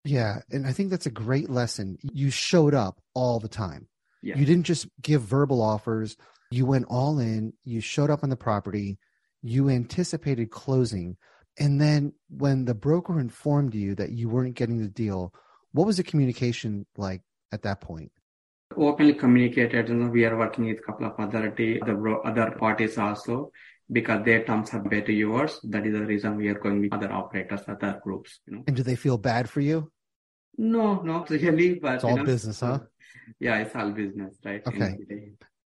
Yeah. 0.04 0.40
And 0.50 0.66
I 0.66 0.74
think 0.74 0.90
that's 0.90 1.06
a 1.06 1.12
great 1.12 1.50
lesson. 1.50 1.98
You 2.02 2.32
showed 2.32 2.74
up 2.74 3.00
all 3.14 3.40
the 3.40 3.48
time. 3.48 3.88
Yeah. 4.22 4.38
You 4.38 4.46
didn't 4.46 4.66
just 4.66 4.88
give 5.02 5.22
verbal 5.22 5.62
offers. 5.62 6.18
You 6.52 6.66
went 6.66 6.86
all 6.90 7.20
in. 7.20 7.54
You 7.64 7.82
showed 7.82 8.10
up 8.10 8.24
on 8.24 8.30
the 8.30 8.36
property. 8.36 8.98
You 9.42 9.70
anticipated 9.70 10.50
closing. 10.52 11.18
And 11.58 11.80
then 11.80 12.14
when 12.30 12.66
the 12.66 12.74
broker 12.74 13.20
informed 13.20 13.76
you 13.76 13.96
that 13.96 14.12
you 14.12 14.30
weren't 14.30 14.56
getting 14.56 14.82
the 14.82 14.88
deal, 14.90 15.34
what 15.72 15.86
was 15.86 15.98
the 15.98 16.04
communication 16.04 16.86
like 16.98 17.22
at 17.52 17.62
that 17.64 17.82
point? 17.82 18.12
Openly 18.76 19.14
communicated. 19.16 19.90
You 19.90 19.96
know, 19.96 20.10
we 20.10 20.26
are 20.26 20.38
working 20.38 20.66
with 20.66 20.80
a 20.80 20.82
couple 20.82 21.08
of 21.08 21.20
other 21.20 21.54
the 21.56 21.82
other 21.82 22.52
parties 22.52 22.98
also 22.98 23.52
because 23.92 24.24
their 24.24 24.44
terms 24.44 24.70
are 24.74 24.82
better 24.82 25.12
yours. 25.12 25.60
That 25.64 25.86
is 25.86 25.94
the 25.94 26.06
reason 26.06 26.38
we 26.38 26.48
are 26.50 26.60
going 26.60 26.82
with 26.82 26.94
other 26.94 27.12
operators, 27.12 27.62
other 27.68 28.00
groups. 28.04 28.40
You 28.46 28.58
know. 28.58 28.64
And 28.68 28.76
do 28.76 28.84
they 28.84 28.96
feel 28.96 29.18
bad 29.18 29.50
for 29.50 29.62
you? 29.62 29.92
No, 30.58 31.02
not 31.02 31.30
really, 31.30 31.76
but 31.76 31.96
It's 31.96 32.04
all 32.04 32.18
know, 32.18 32.24
business, 32.24 32.60
huh? 32.60 32.80
Yeah, 33.40 33.58
it's 33.60 33.76
all 33.76 33.92
business, 33.92 34.36
right? 34.44 34.62
Okay. 34.68 34.92
of 34.92 34.98
the 34.98 35.06
day. 35.06 35.32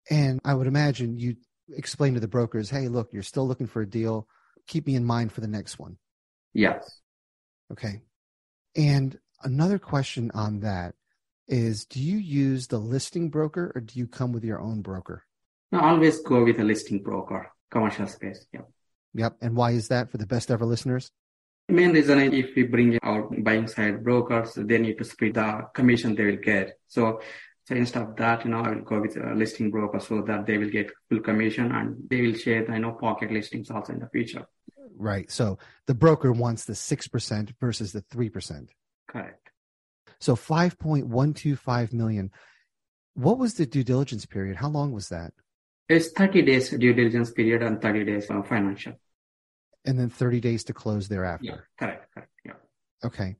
And 0.09 0.39
I 0.45 0.53
would 0.53 0.67
imagine 0.67 1.17
you 1.17 1.35
explain 1.75 2.13
to 2.13 2.19
the 2.19 2.27
brokers, 2.27 2.69
hey, 2.69 2.87
look, 2.87 3.09
you're 3.11 3.23
still 3.23 3.47
looking 3.47 3.67
for 3.67 3.81
a 3.81 3.89
deal. 3.89 4.27
Keep 4.67 4.87
me 4.87 4.95
in 4.95 5.03
mind 5.03 5.31
for 5.31 5.41
the 5.41 5.47
next 5.47 5.79
one. 5.79 5.97
Yes. 6.53 7.01
Okay. 7.71 8.03
And 8.75 9.17
another 9.43 9.79
question 9.79 10.31
on 10.33 10.59
that 10.61 10.93
is 11.47 11.85
do 11.85 12.01
you 12.01 12.17
use 12.17 12.67
the 12.67 12.77
listing 12.77 13.29
broker 13.29 13.71
or 13.75 13.81
do 13.81 13.99
you 13.99 14.07
come 14.07 14.31
with 14.31 14.43
your 14.43 14.59
own 14.59 14.81
broker? 14.81 15.23
No, 15.71 15.79
always 15.79 16.19
go 16.21 16.43
with 16.43 16.59
a 16.59 16.63
listing 16.63 17.01
broker, 17.03 17.51
commercial 17.69 18.07
space. 18.07 18.45
Yeah. 18.53 18.61
Yep. 19.13 19.37
And 19.41 19.55
why 19.55 19.71
is 19.71 19.87
that 19.89 20.11
for 20.11 20.17
the 20.17 20.27
best 20.27 20.51
ever 20.51 20.65
listeners? 20.65 21.11
Main 21.67 21.93
reason 21.93 22.19
is 22.19 22.45
if 22.45 22.55
we 22.55 22.63
bring 22.63 22.99
our 23.01 23.23
buying 23.39 23.67
side 23.67 24.03
brokers, 24.03 24.53
they 24.53 24.77
need 24.77 24.97
to 24.97 25.03
split 25.03 25.33
the 25.33 25.67
commission 25.73 26.13
they 26.13 26.25
will 26.25 26.35
get. 26.37 26.77
So, 26.87 27.21
so 27.65 27.75
instead 27.75 28.03
of 28.03 28.15
that, 28.17 28.45
you 28.45 28.51
know, 28.51 28.59
I 28.59 28.69
will 28.69 28.81
go 28.81 29.01
with 29.01 29.17
a 29.17 29.33
listing 29.33 29.71
broker 29.71 29.99
so 29.99 30.21
that 30.21 30.45
they 30.45 30.57
will 30.57 30.69
get 30.69 30.91
full 31.09 31.21
commission 31.21 31.71
and 31.71 31.97
they 32.07 32.21
will 32.21 32.35
share 32.35 32.63
the, 32.65 32.73
you 32.73 32.79
know, 32.79 32.91
pocket 32.91 33.31
listings 33.31 33.71
also 33.71 33.93
in 33.93 33.99
the 33.99 34.09
future. 34.09 34.45
Right. 34.97 35.29
So 35.31 35.57
the 35.87 35.95
broker 35.95 36.31
wants 36.31 36.65
the 36.65 36.73
6% 36.73 37.53
versus 37.59 37.91
the 37.91 38.01
3%. 38.01 38.67
Correct. 39.07 39.44
So 40.19 40.35
5.125 40.35 41.93
million. 41.93 42.31
What 43.13 43.37
was 43.37 43.53
the 43.55 43.65
due 43.65 43.83
diligence 43.83 44.25
period? 44.25 44.57
How 44.57 44.69
long 44.69 44.91
was 44.91 45.09
that? 45.09 45.31
It's 45.87 46.11
30 46.11 46.41
days 46.41 46.69
due 46.69 46.93
diligence 46.93 47.31
period 47.31 47.61
and 47.61 47.81
30 47.81 48.05
days 48.05 48.29
uh, 48.29 48.41
financial. 48.41 48.93
And 49.85 49.99
then 49.99 50.09
30 50.09 50.39
days 50.39 50.63
to 50.65 50.73
close 50.73 51.07
thereafter. 51.07 51.45
Yeah. 51.45 51.57
Correct. 51.77 52.13
Correct. 52.13 52.31
Yeah. 52.43 52.53
Okay. 53.03 53.35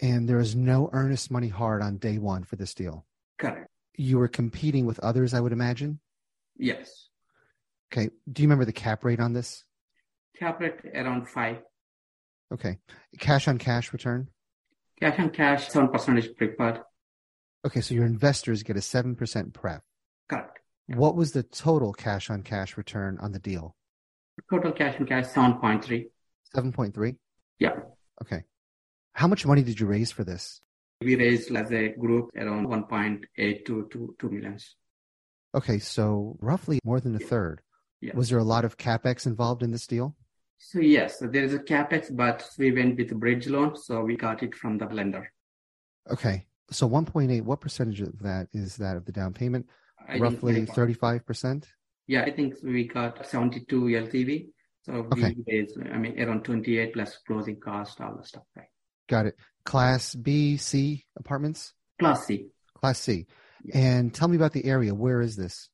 And 0.00 0.28
there 0.28 0.38
is 0.38 0.54
no 0.54 0.90
earnest 0.92 1.30
money 1.30 1.48
hard 1.48 1.82
on 1.82 1.96
day 1.96 2.18
one 2.18 2.44
for 2.44 2.56
this 2.56 2.72
deal. 2.72 3.04
Correct. 3.38 3.68
You 3.96 4.18
were 4.18 4.28
competing 4.28 4.86
with 4.86 5.00
others, 5.00 5.34
I 5.34 5.40
would 5.40 5.52
imagine. 5.52 5.98
Yes. 6.56 7.08
Okay. 7.92 8.10
Do 8.30 8.42
you 8.42 8.46
remember 8.46 8.64
the 8.64 8.72
cap 8.72 9.04
rate 9.04 9.18
on 9.18 9.32
this? 9.32 9.64
Cap 10.38 10.60
rate 10.60 10.76
around 10.94 11.28
five. 11.28 11.58
Okay. 12.52 12.78
Cash 13.18 13.48
on 13.48 13.58
cash 13.58 13.92
return. 13.92 14.28
Cash 15.00 15.18
on 15.18 15.30
cash, 15.30 15.68
7% 15.68 16.18
is 16.18 16.28
preferred. 16.28 16.80
Okay. 17.64 17.80
So 17.80 17.94
your 17.94 18.06
investors 18.06 18.62
get 18.62 18.76
a 18.76 18.80
7% 18.80 19.52
prep. 19.52 19.82
Correct. 20.28 20.58
What 20.86 21.14
was 21.16 21.32
the 21.32 21.42
total 21.42 21.92
cash 21.92 22.30
on 22.30 22.42
cash 22.42 22.76
return 22.76 23.18
on 23.20 23.32
the 23.32 23.38
deal? 23.38 23.76
Total 24.50 24.72
cash 24.72 24.98
on 24.98 25.06
cash, 25.06 25.26
7.3. 25.26 26.06
7.3? 26.54 27.16
Yeah. 27.58 27.70
Okay. 28.22 28.44
How 29.12 29.26
much 29.26 29.44
money 29.44 29.62
did 29.62 29.78
you 29.78 29.86
raise 29.86 30.10
for 30.10 30.24
this? 30.24 30.60
We 31.00 31.16
raised 31.16 31.54
as 31.54 31.70
a 31.70 31.90
group 31.90 32.30
around 32.36 32.66
1.8 32.66 33.64
to 33.66 33.88
2, 33.92 34.16
2 34.18 34.30
millions. 34.30 34.74
Okay. 35.54 35.78
So 35.78 36.36
roughly 36.40 36.80
more 36.84 37.00
than 37.00 37.14
a 37.14 37.18
third. 37.18 37.60
Yeah. 38.00 38.16
Was 38.16 38.30
there 38.30 38.38
a 38.38 38.44
lot 38.44 38.64
of 38.64 38.76
capex 38.76 39.26
involved 39.26 39.62
in 39.62 39.72
this 39.72 39.86
deal? 39.86 40.16
So 40.58 40.80
yes, 40.80 41.18
there 41.18 41.44
is 41.44 41.54
a 41.54 41.60
capex, 41.60 42.14
but 42.14 42.48
we 42.58 42.72
went 42.72 42.98
with 42.98 43.12
a 43.12 43.14
bridge 43.14 43.46
loan, 43.48 43.76
so 43.76 44.02
we 44.02 44.16
got 44.16 44.42
it 44.42 44.54
from 44.54 44.76
the 44.76 44.86
lender. 44.86 45.32
Okay. 46.10 46.46
So 46.70 46.88
1.8, 46.88 47.42
what 47.42 47.60
percentage 47.60 48.00
of 48.00 48.18
that 48.20 48.48
is 48.52 48.76
that 48.76 48.96
of 48.96 49.04
the 49.06 49.12
down 49.12 49.32
payment? 49.32 49.66
I 50.06 50.18
Roughly 50.18 50.66
35. 50.66 51.24
35%? 51.24 51.64
Yeah, 52.06 52.22
I 52.22 52.30
think 52.32 52.56
we 52.62 52.86
got 52.88 53.24
72 53.26 53.80
LTV. 53.82 54.48
So 54.82 55.06
we 55.12 55.24
Okay. 55.24 55.36
raised, 55.46 55.78
I 55.92 55.96
mean, 55.98 56.20
around 56.20 56.44
28 56.44 56.92
plus 56.92 57.18
closing 57.26 57.60
cost, 57.60 58.00
all 58.00 58.16
the 58.16 58.24
stuff, 58.26 58.44
right? 58.56 58.68
Got 59.08 59.26
it. 59.26 59.36
Class 59.64 60.14
B, 60.14 60.56
C 60.56 61.06
apartments? 61.16 61.74
Class 61.98 62.26
C. 62.26 62.48
Class 62.74 62.98
C. 62.98 63.26
Yeah. 63.64 63.78
And 63.78 64.14
tell 64.14 64.28
me 64.28 64.36
about 64.36 64.52
the 64.52 64.64
area. 64.64 64.94
Where 64.94 65.20
is 65.20 65.36
this? 65.36 65.68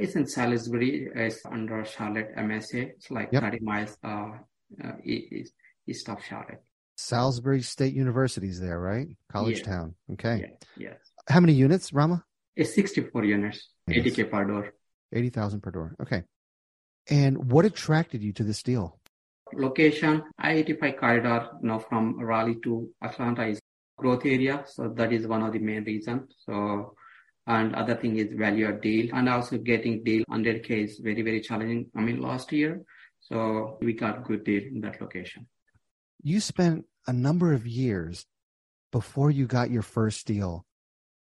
It's 0.00 0.14
in 0.16 0.26
Salisbury. 0.26 1.08
It's 1.14 1.44
under 1.46 1.84
Charlotte 1.84 2.30
MSA. 2.36 2.90
It's 2.96 3.10
like 3.10 3.28
Yep. 3.32 3.42
30 3.42 3.58
miles 3.60 3.96
uh, 4.04 4.30
uh, 4.84 4.92
east, 5.04 5.52
east 5.86 6.08
of 6.08 6.22
Charlotte. 6.24 6.62
Salisbury 6.96 7.62
State 7.62 7.94
University 7.94 8.48
is 8.48 8.60
there, 8.60 8.78
right? 8.80 9.08
College 9.30 9.58
Yeah. 9.58 9.64
Town. 9.64 9.94
Okay. 10.12 10.36
Yes, 10.40 10.52
yes. 10.76 10.98
How 11.28 11.40
many 11.40 11.52
units, 11.54 11.92
Rama? 11.92 12.24
It's 12.56 12.74
64 12.74 13.24
units, 13.24 13.68
Yes. 13.86 14.04
80K 14.06 14.30
per 14.30 14.44
door. 14.44 14.72
80,000 15.12 15.60
per 15.62 15.70
door. 15.70 15.94
Okay. 16.02 16.22
And 17.10 17.50
what 17.50 17.64
attracted 17.64 18.22
you 18.22 18.32
to 18.34 18.44
this 18.44 18.62
deal? 18.62 18.98
Location, 19.54 20.22
I-85 20.38 20.98
corridor, 20.98 21.48
you 21.60 21.68
know, 21.68 21.78
from 21.78 22.18
Raleigh 22.18 22.60
to 22.64 22.88
Atlanta 23.02 23.46
is 23.46 23.60
growth 23.98 24.24
area. 24.24 24.64
So 24.66 24.88
that 24.96 25.12
is 25.12 25.26
one 25.26 25.42
of 25.42 25.52
the 25.52 25.58
main 25.58 25.84
reasons. 25.84 26.34
So, 26.46 26.94
and 27.46 27.74
other 27.74 27.94
thing 27.94 28.16
is 28.16 28.32
value 28.32 28.68
add 28.68 28.80
deal 28.80 29.10
and 29.14 29.28
also 29.28 29.58
getting 29.58 30.04
deal 30.04 30.24
100K 30.30 30.70
is 30.70 30.98
very, 30.98 31.22
very 31.22 31.40
challenging. 31.40 31.90
I 31.96 32.00
mean, 32.00 32.20
last 32.20 32.52
year. 32.52 32.82
So 33.20 33.78
we 33.80 33.92
got 33.92 34.24
good 34.24 34.44
deal 34.44 34.62
in 34.62 34.80
that 34.82 35.00
location. 35.00 35.46
You 36.22 36.40
spent 36.40 36.84
a 37.06 37.12
number 37.12 37.52
of 37.52 37.66
years 37.66 38.26
before 38.90 39.30
you 39.30 39.46
got 39.46 39.70
your 39.70 39.82
first 39.82 40.26
deal. 40.26 40.64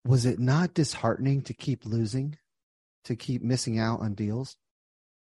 Was 0.06 0.26
it 0.26 0.40
not 0.40 0.74
disheartening 0.74 1.44
to 1.44 1.54
keep 1.54 1.86
losing, 1.86 2.38
to 3.06 3.16
keep 3.16 3.42
missing 3.44 3.78
out 3.80 4.02
on 4.02 4.16
deals? 4.16 4.58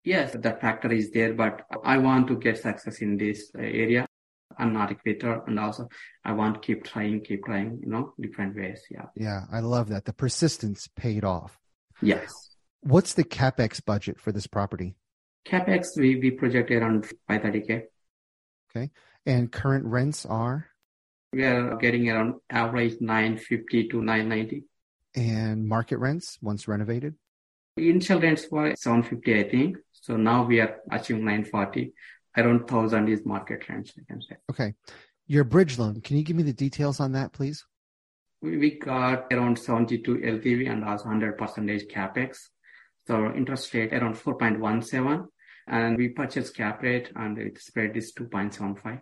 Yes, 0.03 0.33
that 0.33 0.61
factor 0.61 0.91
is 0.91 1.11
there, 1.11 1.33
but 1.33 1.61
I 1.83 1.97
want 1.97 2.27
to 2.27 2.37
get 2.37 2.57
success 2.57 3.01
in 3.01 3.17
this 3.17 3.51
area. 3.57 4.05
I'm 4.57 4.73
not 4.73 4.91
a 4.91 4.95
quitter, 4.95 5.41
uh, 5.41 5.45
and 5.47 5.59
also 5.59 5.87
I 6.23 6.33
want 6.33 6.55
to 6.55 6.59
keep 6.59 6.83
trying, 6.83 7.21
keep 7.21 7.45
trying, 7.45 7.79
you 7.81 7.89
know, 7.89 8.13
different 8.19 8.55
ways. 8.55 8.81
Yeah. 8.89 9.05
Yeah, 9.15 9.41
I 9.51 9.59
love 9.59 9.89
that. 9.89 10.05
The 10.05 10.13
persistence 10.13 10.89
paid 10.95 11.23
off. 11.23 11.59
Yes. 12.01 12.31
What's 12.81 13.13
the 13.13 13.23
capex 13.23 13.83
budget 13.83 14.19
for 14.19 14.31
this 14.31 14.47
property? 14.47 14.95
CapEx, 15.47 15.97
we, 15.97 16.15
we 16.17 16.31
project 16.31 16.71
around 16.71 17.11
530K. 17.29 17.83
Okay, 18.75 18.91
and 19.25 19.51
current 19.51 19.85
rents 19.85 20.25
are? 20.25 20.67
We 21.31 21.43
are 21.43 21.75
getting 21.77 22.09
around 22.09 22.35
average 22.49 23.01
950 23.01 23.89
to 23.89 24.01
990. 24.01 24.63
And 25.15 25.67
market 25.67 25.97
rents 25.97 26.37
once 26.41 26.67
renovated? 26.67 27.15
Initial 27.77 28.19
rents 28.19 28.47
were 28.51 28.75
750, 28.75 29.39
I 29.39 29.49
think. 29.49 29.77
So 29.91 30.15
now 30.15 30.43
we 30.43 30.59
are 30.59 30.77
achieving 30.91 31.25
940. 31.25 31.93
Around 32.35 32.61
1000 32.61 33.09
is 33.09 33.25
market 33.25 33.67
rents, 33.69 33.93
I 33.97 34.03
can 34.11 34.21
say. 34.21 34.35
Okay. 34.49 34.73
Your 35.27 35.43
bridge 35.43 35.77
loan, 35.77 36.01
can 36.01 36.17
you 36.17 36.23
give 36.23 36.35
me 36.35 36.43
the 36.43 36.53
details 36.53 36.99
on 36.99 37.11
that, 37.13 37.31
please? 37.31 37.63
We 38.41 38.57
we 38.57 38.71
got 38.71 39.31
around 39.31 39.57
72 39.57 40.17
LTV 40.17 40.69
and 40.69 40.83
also 40.83 41.05
100 41.05 41.37
percentage 41.37 41.87
capex. 41.87 42.49
So 43.07 43.33
interest 43.33 43.73
rate 43.73 43.93
around 43.93 44.15
4.17 44.15 45.27
and 45.67 45.97
we 45.97 46.09
purchased 46.09 46.55
cap 46.55 46.81
rate 46.81 47.11
and 47.15 47.37
the 47.37 47.51
spread 47.59 47.95
is 47.95 48.13
2.75. 48.13 49.01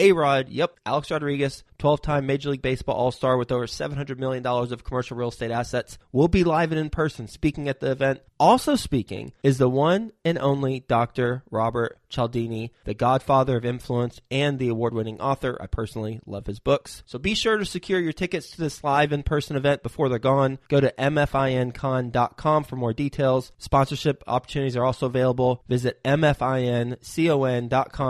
A 0.00 0.12
Rod, 0.12 0.48
yep, 0.48 0.78
Alex 0.86 1.10
Rodriguez, 1.10 1.64
12 1.78 2.00
time 2.00 2.26
Major 2.26 2.50
League 2.50 2.62
Baseball 2.62 2.94
All 2.94 3.10
Star 3.10 3.36
with 3.36 3.50
over 3.50 3.66
$700 3.66 4.16
million 4.16 4.46
of 4.46 4.84
commercial 4.84 5.16
real 5.16 5.30
estate 5.30 5.50
assets, 5.50 5.98
will 6.12 6.28
be 6.28 6.44
live 6.44 6.70
and 6.70 6.80
in 6.80 6.88
person 6.88 7.26
speaking 7.26 7.68
at 7.68 7.80
the 7.80 7.90
event. 7.90 8.20
Also 8.38 8.76
speaking 8.76 9.32
is 9.42 9.58
the 9.58 9.68
one 9.68 10.12
and 10.24 10.38
only 10.38 10.80
Dr. 10.86 11.42
Robert 11.50 11.98
Cialdini, 12.08 12.72
the 12.84 12.94
godfather 12.94 13.56
of 13.56 13.64
influence 13.64 14.20
and 14.30 14.58
the 14.58 14.68
award 14.68 14.94
winning 14.94 15.20
author. 15.20 15.58
I 15.60 15.66
personally 15.66 16.20
love 16.26 16.46
his 16.46 16.58
books. 16.58 17.02
So 17.06 17.18
be 17.18 17.34
sure 17.34 17.56
to 17.56 17.64
secure 17.64 18.00
your 18.00 18.12
tickets 18.12 18.50
to 18.50 18.60
this 18.60 18.82
live 18.84 19.12
in 19.12 19.22
person 19.22 19.56
event 19.56 19.82
before 19.82 20.08
they're 20.08 20.18
gone. 20.18 20.58
Go 20.68 20.80
to 20.80 20.92
mfincon.com 20.98 22.64
for 22.64 22.76
more 22.76 22.92
details. 22.92 23.52
Sponsorship 23.58 24.22
opportunities 24.26 24.76
are 24.76 24.84
also 24.84 25.06
available. 25.06 25.62
Visit 25.68 26.02
mfincon.com 26.04 26.88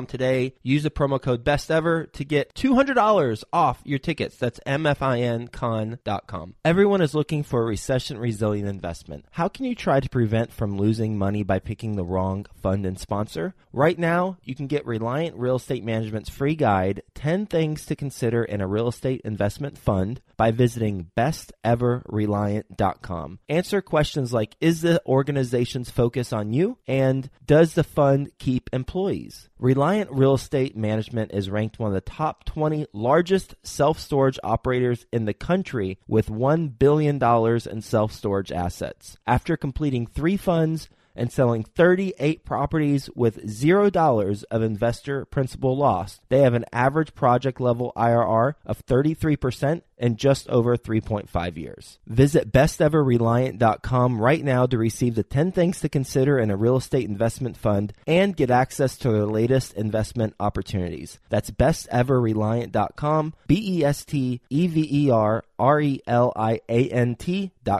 today. 0.06 0.54
Use 0.62 0.82
the 0.82 0.90
promo 0.90 1.20
code 1.20 1.44
best 1.44 1.70
ever 1.70 2.06
to 2.06 2.24
get 2.24 2.54
$200 2.54 3.44
off 3.52 3.80
your 3.84 3.98
tickets. 3.98 4.36
That's 4.36 4.60
mfincon.com. 4.66 6.54
Everyone 6.64 7.00
is 7.00 7.14
looking 7.14 7.42
for 7.42 7.62
a 7.62 7.66
recession 7.66 8.18
resilient 8.18 8.68
investment. 8.68 9.24
How 9.32 9.48
can 9.48 9.64
you 9.64 9.74
try 9.74 10.00
to 10.00 10.08
prevent 10.08 10.52
from 10.52 10.76
losing 10.76 11.16
money 11.16 11.42
by 11.42 11.58
picking 11.58 11.96
the 11.96 12.04
wrong 12.04 12.46
fund 12.60 12.84
and 12.84 12.98
sponsor? 12.98 13.54
Right 13.72 13.87
now, 13.96 14.38
you 14.42 14.56
can 14.56 14.66
get 14.66 14.84
Reliant 14.86 15.36
Real 15.36 15.54
Estate 15.56 15.84
Management's 15.84 16.28
free 16.28 16.56
guide, 16.56 17.02
10 17.14 17.46
Things 17.46 17.86
to 17.86 17.94
Consider 17.94 18.42
in 18.42 18.60
a 18.60 18.66
Real 18.66 18.88
Estate 18.88 19.20
Investment 19.24 19.78
Fund, 19.78 20.20
by 20.36 20.50
visiting 20.50 21.12
besteverreliant.com. 21.16 23.38
Answer 23.48 23.80
questions 23.80 24.32
like 24.32 24.56
Is 24.60 24.82
the 24.82 25.00
organization's 25.06 25.90
focus 25.90 26.32
on 26.32 26.52
you? 26.52 26.78
And 26.88 27.30
Does 27.46 27.74
the 27.74 27.84
fund 27.84 28.32
keep 28.38 28.68
employees? 28.72 29.48
Reliant 29.60 30.10
Real 30.10 30.34
Estate 30.34 30.76
Management 30.76 31.30
is 31.32 31.50
ranked 31.50 31.78
one 31.78 31.90
of 31.90 31.94
the 31.94 32.00
top 32.00 32.44
20 32.44 32.86
largest 32.92 33.54
self 33.62 34.00
storage 34.00 34.40
operators 34.42 35.06
in 35.12 35.24
the 35.24 35.34
country 35.34 35.98
with 36.08 36.28
$1 36.28 36.76
billion 36.78 37.22
in 37.70 37.82
self 37.82 38.12
storage 38.12 38.50
assets. 38.50 39.16
After 39.26 39.56
completing 39.56 40.06
three 40.06 40.36
funds, 40.36 40.88
and 41.14 41.32
selling 41.32 41.64
38 41.64 42.44
properties 42.44 43.10
with 43.14 43.46
$0 43.46 44.44
of 44.50 44.62
investor 44.62 45.24
principal 45.24 45.76
loss. 45.76 46.20
They 46.28 46.40
have 46.40 46.54
an 46.54 46.64
average 46.72 47.14
project 47.14 47.60
level 47.60 47.92
IRR 47.96 48.54
of 48.64 48.86
33% 48.86 49.82
in 49.98 50.16
just 50.16 50.48
over 50.48 50.76
3.5 50.76 51.56
years. 51.56 51.98
Visit 52.06 52.52
besteverreliant.com 52.52 54.20
right 54.20 54.44
now 54.44 54.66
to 54.66 54.78
receive 54.78 55.14
the 55.14 55.22
10 55.22 55.52
things 55.52 55.80
to 55.80 55.88
consider 55.88 56.38
in 56.38 56.50
a 56.50 56.56
real 56.56 56.76
estate 56.76 57.08
investment 57.08 57.56
fund 57.56 57.92
and 58.06 58.36
get 58.36 58.50
access 58.50 58.96
to 58.98 59.10
their 59.10 59.26
latest 59.26 59.74
investment 59.74 60.34
opportunities. 60.38 61.18
That's 61.28 61.50
besteverreliant.com, 61.50 63.34
B 63.46 63.78
E 63.78 63.84
S 63.84 64.04
T 64.04 64.40
E 64.48 64.66
V 64.66 64.88
E 64.90 65.10
R 65.10 65.44
R 65.58 65.80
E 65.80 66.00
L 66.06 66.32
I 66.36 66.60
A 66.68 66.88
N 66.88 67.16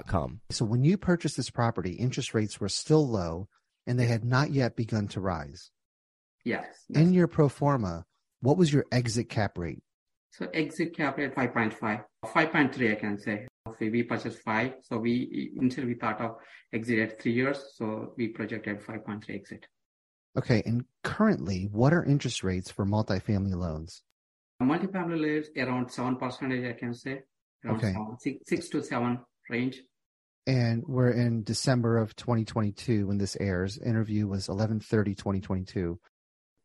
com. 0.07 0.41
So 0.51 0.64
when 0.64 0.85
you 0.85 0.97
purchased 0.97 1.37
this 1.37 1.51
property, 1.51 1.93
interest 1.93 2.35
rates 2.35 2.61
were 2.61 2.69
still 2.69 3.07
low 3.07 3.49
and 3.87 3.99
they 3.99 4.07
had 4.07 4.25
not 4.25 4.51
yet 4.51 4.77
begun 4.77 5.09
to 5.09 5.21
rise. 5.21 5.71
Yes. 6.45 6.67
In 6.91 7.12
your 7.12 7.27
pro 7.27 7.49
forma, 7.49 8.05
what 8.41 8.57
was 8.57 8.73
your 8.73 8.85
exit 8.93 9.29
cap 9.29 9.59
rate? 9.59 9.83
So 10.31 10.47
exit 10.55 10.97
cap 10.97 11.19
rate 11.19 11.35
5.5, 11.35 12.05
5.3 12.25 12.93
I 12.93 12.95
can 12.95 13.19
say. 13.19 13.47
So 13.67 13.75
we 13.81 14.03
purchased 14.03 14.38
five. 14.43 14.75
So 14.83 14.99
we 14.99 15.53
initially 15.57 15.87
we 15.88 15.95
thought 15.95 16.21
of 16.21 16.37
exit 16.73 16.99
at 16.99 17.21
three 17.21 17.33
years. 17.33 17.73
So 17.75 18.12
we 18.17 18.29
projected 18.29 18.81
5.3 18.81 19.31
exit. 19.31 19.67
Okay, 20.37 20.62
and 20.67 20.85
currently, 21.03 21.69
what 21.73 21.93
are 21.93 22.05
interest 22.05 22.45
rates 22.45 22.71
for 22.71 22.87
multifamily 22.87 23.55
loans? 23.55 24.03
Multifamily 24.62 25.21
lives 25.21 25.49
around 25.57 25.91
seven 25.91 26.17
percentage 26.17 26.64
I 26.64 26.79
can 26.79 26.95
say. 26.95 27.23
Okay. 27.66 27.92
seven, 27.92 28.16
six, 28.18 28.38
six 28.47 28.68
to 28.71 28.83
seven 28.83 29.21
range. 29.49 29.83
And 30.47 30.83
we're 30.87 31.11
in 31.11 31.42
December 31.42 31.99
of 31.99 32.16
2022 32.16 33.07
when 33.07 33.18
this 33.18 33.37
airs. 33.38 33.79
Interview 33.79 34.27
was 34.27 34.49
11/30 34.49 35.16
2022. 35.16 35.99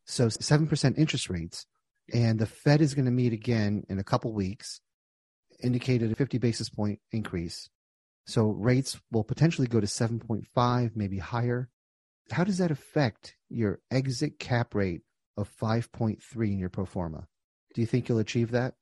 So 0.05 0.27
7% 0.27 0.97
interest 0.97 1.29
rates 1.29 1.65
and 2.11 2.39
the 2.39 2.45
Fed 2.45 2.81
is 2.81 2.93
going 2.93 3.05
to 3.05 3.11
meet 3.11 3.33
again 3.33 3.83
in 3.87 3.99
a 3.99 4.03
couple 4.03 4.33
weeks 4.33 4.81
indicated 5.61 6.11
a 6.11 6.15
50 6.15 6.37
basis 6.39 6.69
point 6.69 6.99
increase. 7.11 7.69
So 8.25 8.47
rates 8.47 8.99
will 9.11 9.23
potentially 9.23 9.67
go 9.67 9.79
to 9.79 9.87
7.5, 9.87 10.95
maybe 10.95 11.19
higher. 11.19 11.69
How 12.31 12.43
does 12.43 12.57
that 12.57 12.71
affect 12.71 13.35
your 13.49 13.79
exit 13.91 14.39
cap 14.39 14.75
rate 14.75 15.01
of 15.37 15.49
5.3 15.49 16.19
in 16.51 16.59
your 16.59 16.69
pro 16.69 16.85
forma? 16.85 17.27
Do 17.73 17.81
you 17.81 17.87
think 17.87 18.07
you'll 18.07 18.19
achieve 18.19 18.51
that? 18.51 18.75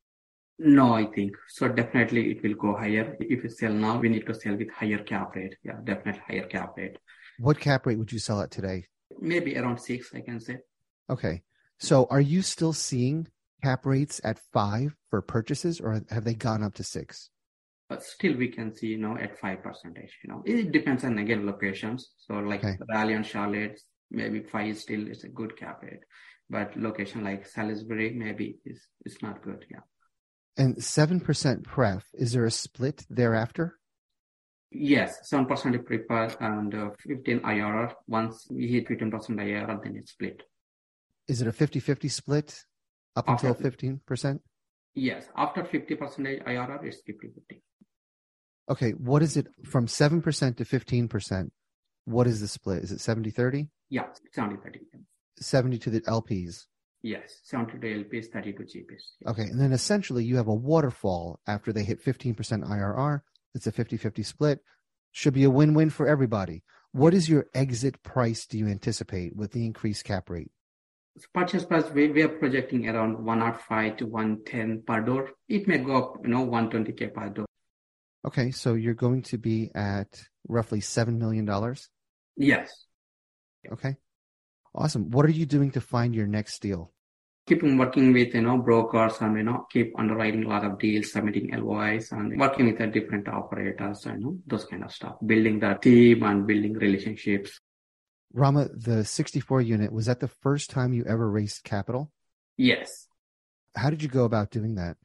No, 0.63 0.93
I 0.93 1.05
think 1.05 1.35
so. 1.49 1.67
Definitely 1.67 2.31
it 2.31 2.43
will 2.43 2.53
go 2.53 2.75
higher. 2.77 3.17
If 3.19 3.41
we 3.41 3.49
sell 3.49 3.73
now, 3.73 3.97
we 3.97 4.09
need 4.09 4.27
to 4.27 4.33
sell 4.35 4.55
with 4.55 4.69
higher 4.69 4.99
cap 4.99 5.35
rate. 5.35 5.55
Yeah, 5.63 5.77
definitely 5.83 6.21
higher 6.27 6.45
cap 6.47 6.77
rate. 6.77 6.97
What 7.39 7.59
cap 7.59 7.87
rate 7.87 7.97
would 7.97 8.11
you 8.11 8.19
sell 8.19 8.39
at 8.41 8.51
today? 8.51 8.85
Maybe 9.19 9.57
around 9.57 9.79
six, 9.79 10.13
I 10.13 10.21
can 10.21 10.39
say. 10.39 10.57
Okay. 11.09 11.41
So 11.79 12.05
are 12.11 12.21
you 12.21 12.43
still 12.43 12.73
seeing 12.73 13.27
cap 13.63 13.87
rates 13.87 14.21
at 14.23 14.37
five 14.53 14.95
for 15.09 15.23
purchases 15.23 15.79
or 15.79 16.03
have 16.11 16.25
they 16.25 16.35
gone 16.35 16.61
up 16.61 16.75
to 16.75 16.83
six? 16.83 17.31
But 17.89 18.03
still 18.03 18.37
we 18.37 18.49
can 18.49 18.75
see, 18.75 18.87
you 18.87 18.99
know, 18.99 19.17
at 19.17 19.39
five 19.39 19.63
percentage, 19.63 20.13
you 20.23 20.29
know, 20.31 20.43
it 20.45 20.71
depends 20.71 21.03
on 21.03 21.17
again 21.17 21.45
locations. 21.47 22.11
So 22.19 22.35
like 22.35 22.63
Okay. 22.63 22.77
Raleigh 22.87 23.15
and 23.15 23.25
Charlotte, 23.25 23.81
maybe 24.11 24.41
five 24.41 24.67
is 24.67 24.81
still 24.81 25.07
is 25.07 25.23
a 25.23 25.29
good 25.29 25.57
cap 25.57 25.81
rate. 25.81 26.03
But 26.51 26.77
location 26.77 27.23
like 27.23 27.47
Salisbury, 27.47 28.11
maybe 28.13 28.59
is, 28.63 28.79
is 29.05 29.17
not 29.23 29.41
good. 29.41 29.65
Yeah. 29.71 29.79
And 30.57 30.75
7% 30.77 31.63
pref, 31.63 32.05
is 32.13 32.33
there 32.33 32.45
a 32.45 32.51
split 32.51 33.05
thereafter? 33.09 33.77
Yes, 34.71 35.17
7% 35.31 35.85
preferred 35.85 36.35
and 36.39 36.73
uh, 36.73 36.89
15 37.05 37.39
IRR. 37.41 37.93
Once 38.07 38.47
we 38.49 38.67
hit 38.67 38.87
15% 38.87 39.11
IRR, 39.11 39.83
then 39.83 39.95
it's 39.97 40.11
split. 40.11 40.43
Is 41.27 41.41
it 41.41 41.47
a 41.47 41.51
50 41.51 41.79
50 41.79 42.07
split 42.09 42.65
up 43.15 43.29
After- 43.29 43.47
until 43.47 43.71
15%? 43.71 44.39
Yes, 44.93 45.25
after 45.37 45.63
50% 45.63 46.43
IRR, 46.45 46.83
it's 46.85 47.01
50 47.05 47.27
50. 47.33 47.61
Okay. 48.69 48.91
What 48.91 49.21
is 49.21 49.37
it 49.37 49.47
from 49.65 49.87
7% 49.87 50.57
to 50.57 50.65
15%? 50.65 51.49
What 52.05 52.27
is 52.27 52.41
the 52.41 52.47
split? 52.47 52.83
Is 52.83 52.91
it 52.91 52.99
70 52.99 53.29
30? 53.31 53.67
Yeah, 53.89 54.03
70 54.33 54.57
30. 54.63 54.79
70 55.39 55.77
to 55.79 55.89
the 55.89 56.01
LPs. 56.01 56.65
Yes, 57.03 57.39
70 57.43 57.79
to 57.79 58.03
LPs, 58.03 58.31
30 58.31 58.53
to 58.53 58.63
GPs. 58.63 59.27
Okay. 59.27 59.43
And 59.43 59.59
then 59.59 59.71
essentially 59.71 60.23
you 60.23 60.37
have 60.37 60.47
a 60.47 60.53
waterfall 60.53 61.39
after 61.47 61.73
they 61.73 61.83
hit 61.83 62.03
15% 62.03 62.35
IRR. 62.35 63.21
It's 63.55 63.67
a 63.67 63.71
50 63.71 63.97
50 63.97 64.23
split. 64.23 64.59
Should 65.11 65.33
be 65.33 65.43
a 65.43 65.49
win 65.49 65.73
win 65.73 65.89
for 65.89 66.07
everybody. 66.07 66.63
What 66.91 67.13
is 67.13 67.27
your 67.27 67.47
exit 67.53 68.03
price 68.03 68.45
do 68.45 68.57
you 68.57 68.67
anticipate 68.67 69.35
with 69.35 69.51
the 69.51 69.65
increased 69.65 70.05
cap 70.05 70.29
rate? 70.29 70.51
So 71.17 71.25
purchase 71.33 71.65
price, 71.65 71.89
we, 71.91 72.09
we 72.09 72.21
are 72.21 72.29
projecting 72.29 72.87
around 72.87 73.23
105 73.23 73.97
to 73.97 74.05
110 74.05 74.83
per 74.85 75.01
door. 75.01 75.31
It 75.49 75.67
may 75.67 75.79
go 75.79 75.97
up, 75.97 76.17
you 76.23 76.29
know, 76.29 76.45
120K 76.45 77.13
per 77.13 77.29
door. 77.29 77.45
Okay. 78.25 78.51
So 78.51 78.75
you're 78.75 78.93
going 78.93 79.23
to 79.23 79.37
be 79.37 79.71
at 79.73 80.23
roughly 80.47 80.79
$7 80.79 81.17
million. 81.17 81.49
Yes. 82.37 82.85
Okay. 83.71 83.97
Awesome. 84.73 85.11
What 85.11 85.25
are 85.25 85.31
you 85.31 85.45
doing 85.45 85.71
to 85.71 85.81
find 85.81 86.15
your 86.15 86.27
next 86.27 86.61
deal? 86.61 86.91
Keeping 87.47 87.77
working 87.77 88.13
with, 88.13 88.33
you 88.33 88.41
know, 88.41 88.57
brokers 88.57 89.19
and, 89.19 89.35
you 89.35 89.43
know, 89.43 89.67
keep 89.69 89.97
underwriting 89.99 90.45
a 90.45 90.47
lot 90.47 90.63
of 90.63 90.79
deals, 90.79 91.11
submitting 91.11 91.51
LOIs 91.51 92.11
and 92.11 92.39
working 92.39 92.67
with 92.67 92.77
the 92.77 92.87
different 92.87 93.27
operators 93.27 94.05
and, 94.05 94.21
you 94.21 94.25
know, 94.25 94.37
those 94.47 94.65
kind 94.65 94.83
of 94.83 94.91
stuff. 94.91 95.15
Building 95.25 95.59
the 95.59 95.73
team 95.73 96.23
and 96.23 96.47
building 96.47 96.73
relationships. 96.73 97.59
Rama, 98.33 98.69
the 98.73 99.03
64 99.03 99.61
unit, 99.61 99.91
was 99.91 100.05
that 100.05 100.21
the 100.21 100.27
first 100.27 100.69
time 100.69 100.93
you 100.93 101.03
ever 101.05 101.29
raised 101.29 101.63
capital? 101.63 102.11
Yes. 102.55 103.07
How 103.75 103.89
did 103.89 104.03
you 104.03 104.09
go 104.09 104.23
about 104.23 104.51
doing 104.51 104.75
that? 104.75 104.95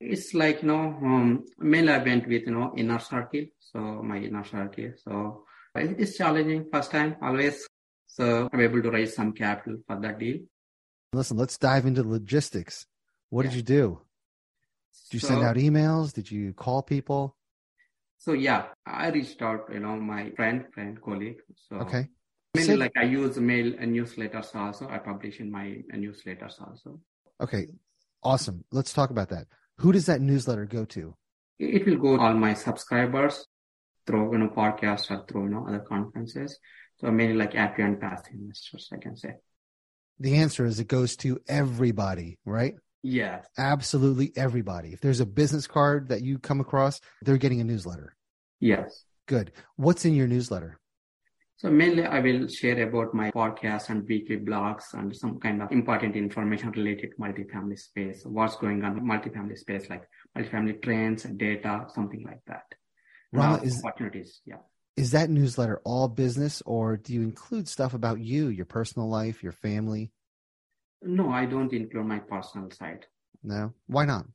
It's 0.00 0.34
like, 0.34 0.62
you 0.62 0.68
know, 0.68 0.98
um, 1.02 1.44
mainly 1.58 1.92
I 1.92 1.98
went 2.02 2.26
with, 2.26 2.42
you 2.42 2.52
know, 2.52 2.74
inner 2.76 2.98
circle. 2.98 3.46
So 3.60 3.78
my 3.78 4.18
inner 4.18 4.44
circle. 4.44 4.92
So 4.96 5.44
It's 5.74 6.18
challenging 6.18 6.66
first 6.70 6.90
time 6.90 7.16
always. 7.22 7.66
So 8.12 8.48
I'm 8.52 8.60
able 8.60 8.82
to 8.82 8.90
raise 8.90 9.14
some 9.14 9.32
capital 9.32 9.78
for 9.86 9.98
that 10.00 10.18
deal. 10.18 10.38
Listen, 11.12 11.36
let's 11.36 11.56
dive 11.58 11.86
into 11.86 12.02
logistics. 12.02 12.86
What 13.30 13.44
Yeah. 13.44 13.50
did 13.50 13.56
you 13.56 13.62
do? 13.62 14.00
Did 15.04 15.14
you 15.14 15.20
send 15.20 15.42
out 15.42 15.56
emails? 15.56 16.12
Did 16.12 16.30
you 16.30 16.52
call 16.52 16.82
people? 16.82 17.36
So 18.18 18.32
yeah, 18.32 18.68
I 18.84 19.10
reached 19.10 19.40
out, 19.42 19.60
you 19.72 19.80
know, 19.80 19.96
my 19.96 20.30
friend, 20.32 20.66
friend, 20.74 21.00
colleague. 21.00 21.40
So 21.68 21.76
Okay. 21.76 22.08
mainly 22.54 22.66
Said- 22.72 22.78
like 22.78 22.92
I 22.96 23.04
use 23.04 23.38
mail 23.38 23.74
and 23.78 23.94
newsletters 23.94 24.54
also. 24.54 24.88
I 24.88 24.98
publish 24.98 25.40
in 25.40 25.50
my 25.50 25.82
newsletters 25.94 26.60
also. 26.60 27.00
Okay. 27.40 27.68
Awesome. 28.22 28.64
Let's 28.70 28.92
talk 28.92 29.10
about 29.10 29.28
that. 29.30 29.46
Who 29.78 29.92
does 29.92 30.06
that 30.06 30.20
newsletter 30.20 30.66
go 30.66 30.84
to? 30.96 31.14
It 31.58 31.86
will 31.86 31.96
go 31.96 32.16
to 32.16 32.22
all 32.22 32.34
my 32.34 32.54
subscribers 32.54 33.46
through, 34.06 34.32
you 34.32 34.38
know, 34.38 34.48
podcasts 34.48 35.10
or 35.10 35.24
through, 35.26 35.44
you 35.44 35.50
know, 35.50 35.66
other 35.66 35.80
conferences. 35.80 36.58
So 37.00 37.10
mainly 37.10 37.34
like 37.34 37.54
happy 37.54 37.82
and 37.82 38.00
passive 38.00 38.34
investors, 38.34 38.88
I 38.92 38.98
can 38.98 39.16
say. 39.16 39.34
The 40.18 40.36
answer 40.36 40.66
is 40.66 40.78
it 40.80 40.88
goes 40.88 41.16
to 41.16 41.40
everybody, 41.48 42.38
right? 42.44 42.74
Yes. 43.02 43.46
Absolutely 43.56 44.32
everybody. 44.36 44.92
If 44.92 45.00
there's 45.00 45.20
a 45.20 45.26
business 45.26 45.66
card 45.66 46.10
that 46.10 46.22
you 46.22 46.38
come 46.38 46.60
across, 46.60 47.00
they're 47.22 47.38
getting 47.38 47.60
a 47.62 47.64
newsletter. 47.64 48.14
Yes. 48.60 49.04
Good. 49.26 49.52
What's 49.76 50.04
in 50.04 50.14
your 50.14 50.26
newsletter? 50.26 50.78
So 51.56 51.70
mainly 51.70 52.04
I 52.04 52.20
will 52.20 52.48
share 52.48 52.82
about 52.86 53.14
my 53.14 53.30
podcast 53.30 53.88
and 53.88 54.06
weekly 54.06 54.38
blogs 54.38 54.92
and 54.92 55.14
some 55.16 55.38
kind 55.40 55.62
of 55.62 55.72
important 55.72 56.16
information 56.16 56.70
related 56.70 57.12
to 57.12 57.16
multifamily 57.16 57.78
space, 57.78 58.22
what's 58.24 58.56
going 58.56 58.82
on 58.84 58.98
in 58.98 59.04
multifamily 59.04 59.56
space, 59.56 59.88
like 59.88 60.04
multifamily 60.36 60.82
trends, 60.82 61.22
data, 61.24 61.86
something 61.94 62.22
like 62.26 62.40
that. 62.46 62.64
Rama, 63.32 63.62
is- 63.62 63.82
opportunities. 63.84 64.40
Yeah. 64.44 64.56
Is 64.96 65.12
that 65.12 65.30
newsletter 65.30 65.80
all 65.84 66.08
business 66.08 66.62
or 66.66 66.96
do 66.96 67.14
you 67.14 67.22
include 67.22 67.68
stuff 67.68 67.94
about 67.94 68.20
you, 68.20 68.48
your 68.48 68.66
personal 68.66 69.08
life, 69.08 69.42
your 69.42 69.52
family? 69.52 70.12
No, 71.02 71.30
I 71.30 71.46
don't 71.46 71.72
include 71.72 72.06
my 72.06 72.18
personal 72.18 72.70
side. 72.70 73.06
No? 73.42 73.72
Why 73.86 74.04
not? 74.04 74.26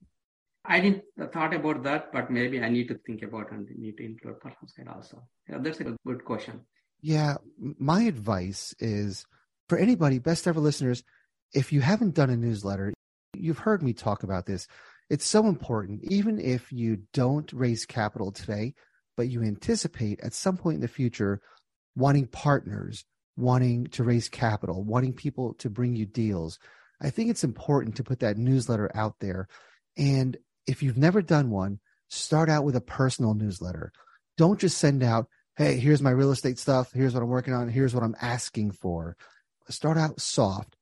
I 0.63 0.79
didn't 0.79 1.03
thought 1.31 1.53
about 1.53 1.83
that, 1.83 2.11
but 2.11 2.31
maybe 2.31 2.59
I 2.61 2.69
need 2.69 2.87
to 2.87 2.99
think 3.05 3.21
about 3.21 3.51
and 3.51 3.67
need 3.77 3.97
to 3.97 4.05
include 4.05 4.39
personal 4.39 4.67
side 4.67 4.87
also. 4.87 5.21
Yeah, 5.47 5.59
that's 5.59 5.79
a 5.79 5.95
good 6.05 6.25
question. 6.25 6.61
Yeah, 7.01 7.35
my 7.59 8.03
advice 8.03 8.73
is 8.79 9.25
for 9.69 9.77
anybody, 9.77 10.17
best 10.17 10.47
ever 10.47 10.59
listeners, 10.59 11.03
if 11.53 11.71
you 11.71 11.81
haven't 11.81 12.15
done 12.15 12.31
a 12.31 12.37
newsletter, 12.37 12.93
you've 13.35 13.59
heard 13.59 13.83
me 13.83 13.93
talk 13.93 14.23
about 14.23 14.47
this. 14.47 14.67
It's 15.09 15.25
so 15.25 15.45
important, 15.45 16.03
even 16.03 16.39
if 16.39 16.71
you 16.71 17.03
don't 17.13 17.51
raise 17.53 17.85
capital 17.85 18.31
today, 18.31 18.73
but 19.17 19.29
you 19.29 19.41
anticipate 19.41 20.19
at 20.21 20.33
some 20.33 20.57
point 20.57 20.75
in 20.75 20.81
the 20.81 20.87
future 20.87 21.41
wanting 21.95 22.27
partners, 22.27 23.05
wanting 23.37 23.87
to 23.87 24.03
raise 24.03 24.29
capital, 24.29 24.83
wanting 24.83 25.13
people 25.13 25.53
to 25.55 25.69
bring 25.69 25.95
you 25.95 26.05
deals. 26.05 26.59
I 27.01 27.09
think 27.09 27.29
it's 27.29 27.43
important 27.43 27.95
to 27.97 28.03
put 28.03 28.19
that 28.19 28.37
newsletter 28.37 28.91
out 28.95 29.15
there. 29.19 29.47
And 29.97 30.37
if 30.67 30.83
you've 30.83 30.97
never 30.97 31.21
done 31.21 31.49
one, 31.49 31.79
start 32.09 32.49
out 32.49 32.63
with 32.63 32.75
a 32.75 32.81
personal 32.81 33.33
newsletter. 33.33 33.91
Don't 34.37 34.59
just 34.59 34.77
send 34.77 35.03
out, 35.03 35.27
hey, 35.57 35.77
here's 35.77 36.01
my 36.01 36.11
real 36.11 36.31
estate 36.31 36.59
stuff. 36.59 36.91
Here's 36.93 37.13
what 37.13 37.23
I'm 37.23 37.29
working 37.29 37.53
on. 37.53 37.69
Here's 37.69 37.93
what 37.93 38.03
I'm 38.03 38.15
asking 38.21 38.71
for. 38.71 39.15
Start 39.69 39.97
out 39.97 40.19
soft. 40.19 40.75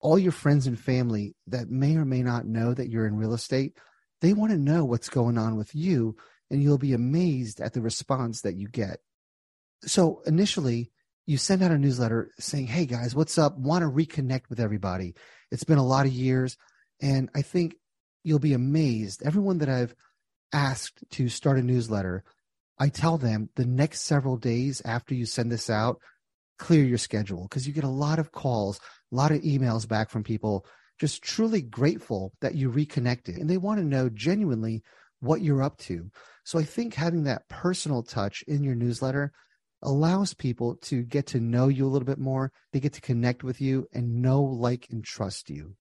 All 0.00 0.18
your 0.18 0.32
friends 0.32 0.66
and 0.66 0.78
family 0.78 1.34
that 1.46 1.70
may 1.70 1.96
or 1.96 2.04
may 2.04 2.22
not 2.22 2.46
know 2.46 2.72
that 2.72 2.88
you're 2.88 3.06
in 3.06 3.16
real 3.16 3.34
estate, 3.34 3.76
they 4.20 4.32
want 4.32 4.52
to 4.52 4.58
know 4.58 4.84
what's 4.84 5.08
going 5.08 5.38
on 5.38 5.56
with 5.56 5.74
you, 5.74 6.16
and 6.50 6.62
you'll 6.62 6.78
be 6.78 6.92
amazed 6.92 7.60
at 7.60 7.72
the 7.72 7.80
response 7.80 8.42
that 8.42 8.56
you 8.56 8.68
get. 8.68 8.98
So 9.82 10.22
initially, 10.26 10.90
you 11.26 11.36
send 11.36 11.62
out 11.62 11.70
a 11.70 11.78
newsletter 11.78 12.30
saying, 12.38 12.66
Hey 12.66 12.86
guys, 12.86 13.14
what's 13.14 13.38
up? 13.38 13.56
Want 13.56 13.82
to 13.82 13.88
reconnect 13.88 14.48
with 14.48 14.60
everybody. 14.60 15.14
It's 15.50 15.64
been 15.64 15.78
a 15.78 15.86
lot 15.86 16.06
of 16.06 16.12
years. 16.12 16.56
And 17.00 17.30
I 17.34 17.42
think 17.42 17.76
you'll 18.24 18.38
be 18.38 18.52
amazed. 18.52 19.22
Everyone 19.22 19.58
that 19.58 19.68
I've 19.68 19.94
asked 20.52 21.04
to 21.12 21.28
start 21.28 21.58
a 21.58 21.62
newsletter, 21.62 22.24
I 22.78 22.88
tell 22.88 23.16
them 23.16 23.48
the 23.56 23.64
next 23.64 24.02
several 24.02 24.36
days 24.36 24.82
after 24.84 25.14
you 25.14 25.26
send 25.26 25.52
this 25.52 25.70
out, 25.70 26.00
clear 26.58 26.84
your 26.84 26.98
schedule 26.98 27.42
because 27.44 27.66
you 27.66 27.72
get 27.72 27.84
a 27.84 27.88
lot 27.88 28.18
of 28.18 28.32
calls, 28.32 28.80
a 29.12 29.14
lot 29.14 29.30
of 29.30 29.42
emails 29.42 29.88
back 29.88 30.10
from 30.10 30.24
people 30.24 30.66
just 30.98 31.22
truly 31.22 31.62
grateful 31.62 32.32
that 32.42 32.54
you 32.54 32.68
reconnected 32.68 33.36
and 33.36 33.48
they 33.48 33.56
want 33.56 33.80
to 33.80 33.86
know 33.86 34.10
genuinely 34.10 34.82
what 35.20 35.42
you're 35.42 35.62
up 35.62 35.78
to. 35.78 36.10
So 36.44 36.58
I 36.58 36.64
think 36.64 36.94
having 36.94 37.24
that 37.24 37.48
personal 37.48 38.02
touch 38.02 38.42
in 38.48 38.64
your 38.64 38.74
newsletter 38.74 39.32
allows 39.82 40.34
people 40.34 40.76
to 40.76 41.02
get 41.02 41.28
to 41.28 41.40
know 41.40 41.68
you 41.68 41.86
a 41.86 41.88
little 41.88 42.06
bit 42.06 42.18
more. 42.18 42.52
They 42.72 42.80
get 42.80 42.94
to 42.94 43.00
connect 43.00 43.44
with 43.44 43.60
you 43.60 43.86
and 43.92 44.20
know, 44.22 44.42
like, 44.42 44.88
and 44.90 45.04
trust 45.04 45.50
you. 45.50 45.74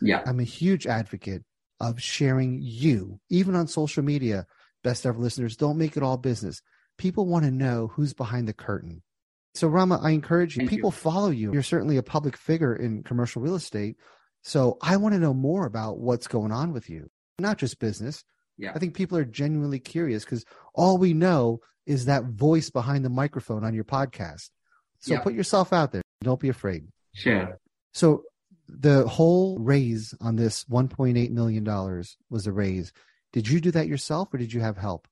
Yeah. 0.00 0.22
I'm 0.26 0.40
a 0.40 0.44
huge 0.44 0.86
advocate 0.86 1.42
of 1.80 2.00
sharing 2.00 2.58
you, 2.60 3.20
even 3.30 3.54
on 3.54 3.66
social 3.66 4.02
media. 4.02 4.46
Best 4.82 5.06
ever 5.06 5.18
listeners, 5.18 5.56
don't 5.56 5.78
make 5.78 5.96
it 5.96 6.02
all 6.02 6.16
business. 6.16 6.60
People 6.98 7.26
want 7.26 7.44
to 7.44 7.50
know 7.50 7.90
who's 7.94 8.14
behind 8.14 8.48
the 8.48 8.52
curtain. 8.52 9.02
So, 9.54 9.68
Rama, 9.68 10.00
I 10.02 10.10
encourage 10.10 10.56
you, 10.56 10.60
Thank 10.60 10.72
you. 10.72 10.78
people 10.78 10.90
follow 10.90 11.30
you. 11.30 11.52
You're 11.52 11.62
certainly 11.62 11.98
a 11.98 12.02
public 12.02 12.36
figure 12.36 12.74
in 12.74 13.02
commercial 13.02 13.42
real 13.42 13.54
estate. 13.54 13.96
So, 14.42 14.78
I 14.82 14.96
want 14.96 15.14
to 15.14 15.20
know 15.20 15.34
more 15.34 15.66
about 15.66 15.98
what's 15.98 16.26
going 16.26 16.52
on 16.52 16.72
with 16.72 16.88
you, 16.90 17.10
not 17.38 17.58
just 17.58 17.78
business. 17.78 18.24
Yeah. 18.62 18.72
I 18.74 18.78
think 18.78 18.94
people 18.94 19.18
are 19.18 19.24
genuinely 19.24 19.80
curious 19.80 20.24
because 20.24 20.44
all 20.72 20.96
we 20.96 21.12
know 21.14 21.60
is 21.84 22.04
that 22.04 22.24
voice 22.26 22.70
behind 22.70 23.04
the 23.04 23.10
microphone 23.10 23.64
on 23.64 23.74
your 23.74 23.82
podcast. 23.84 24.50
So, 25.00 25.14
Yeah. 25.14 25.20
put 25.20 25.34
yourself 25.34 25.72
out 25.72 25.90
there. 25.90 26.02
Don't 26.22 26.38
be 26.38 26.48
afraid. 26.48 26.86
Sure. 27.12 27.58
So 27.92 28.22
the 28.68 29.06
whole 29.08 29.58
raise 29.58 30.14
on 30.20 30.36
this 30.36 30.64
$1.8 30.70 31.30
million 31.32 31.64
was 32.30 32.46
a 32.46 32.52
raise. 32.52 32.92
Did 33.32 33.48
you 33.48 33.60
do 33.60 33.72
that 33.72 33.88
yourself 33.88 34.32
or 34.32 34.38
did 34.38 34.52
you 34.52 34.60
have 34.60 34.76
help? 34.76 35.08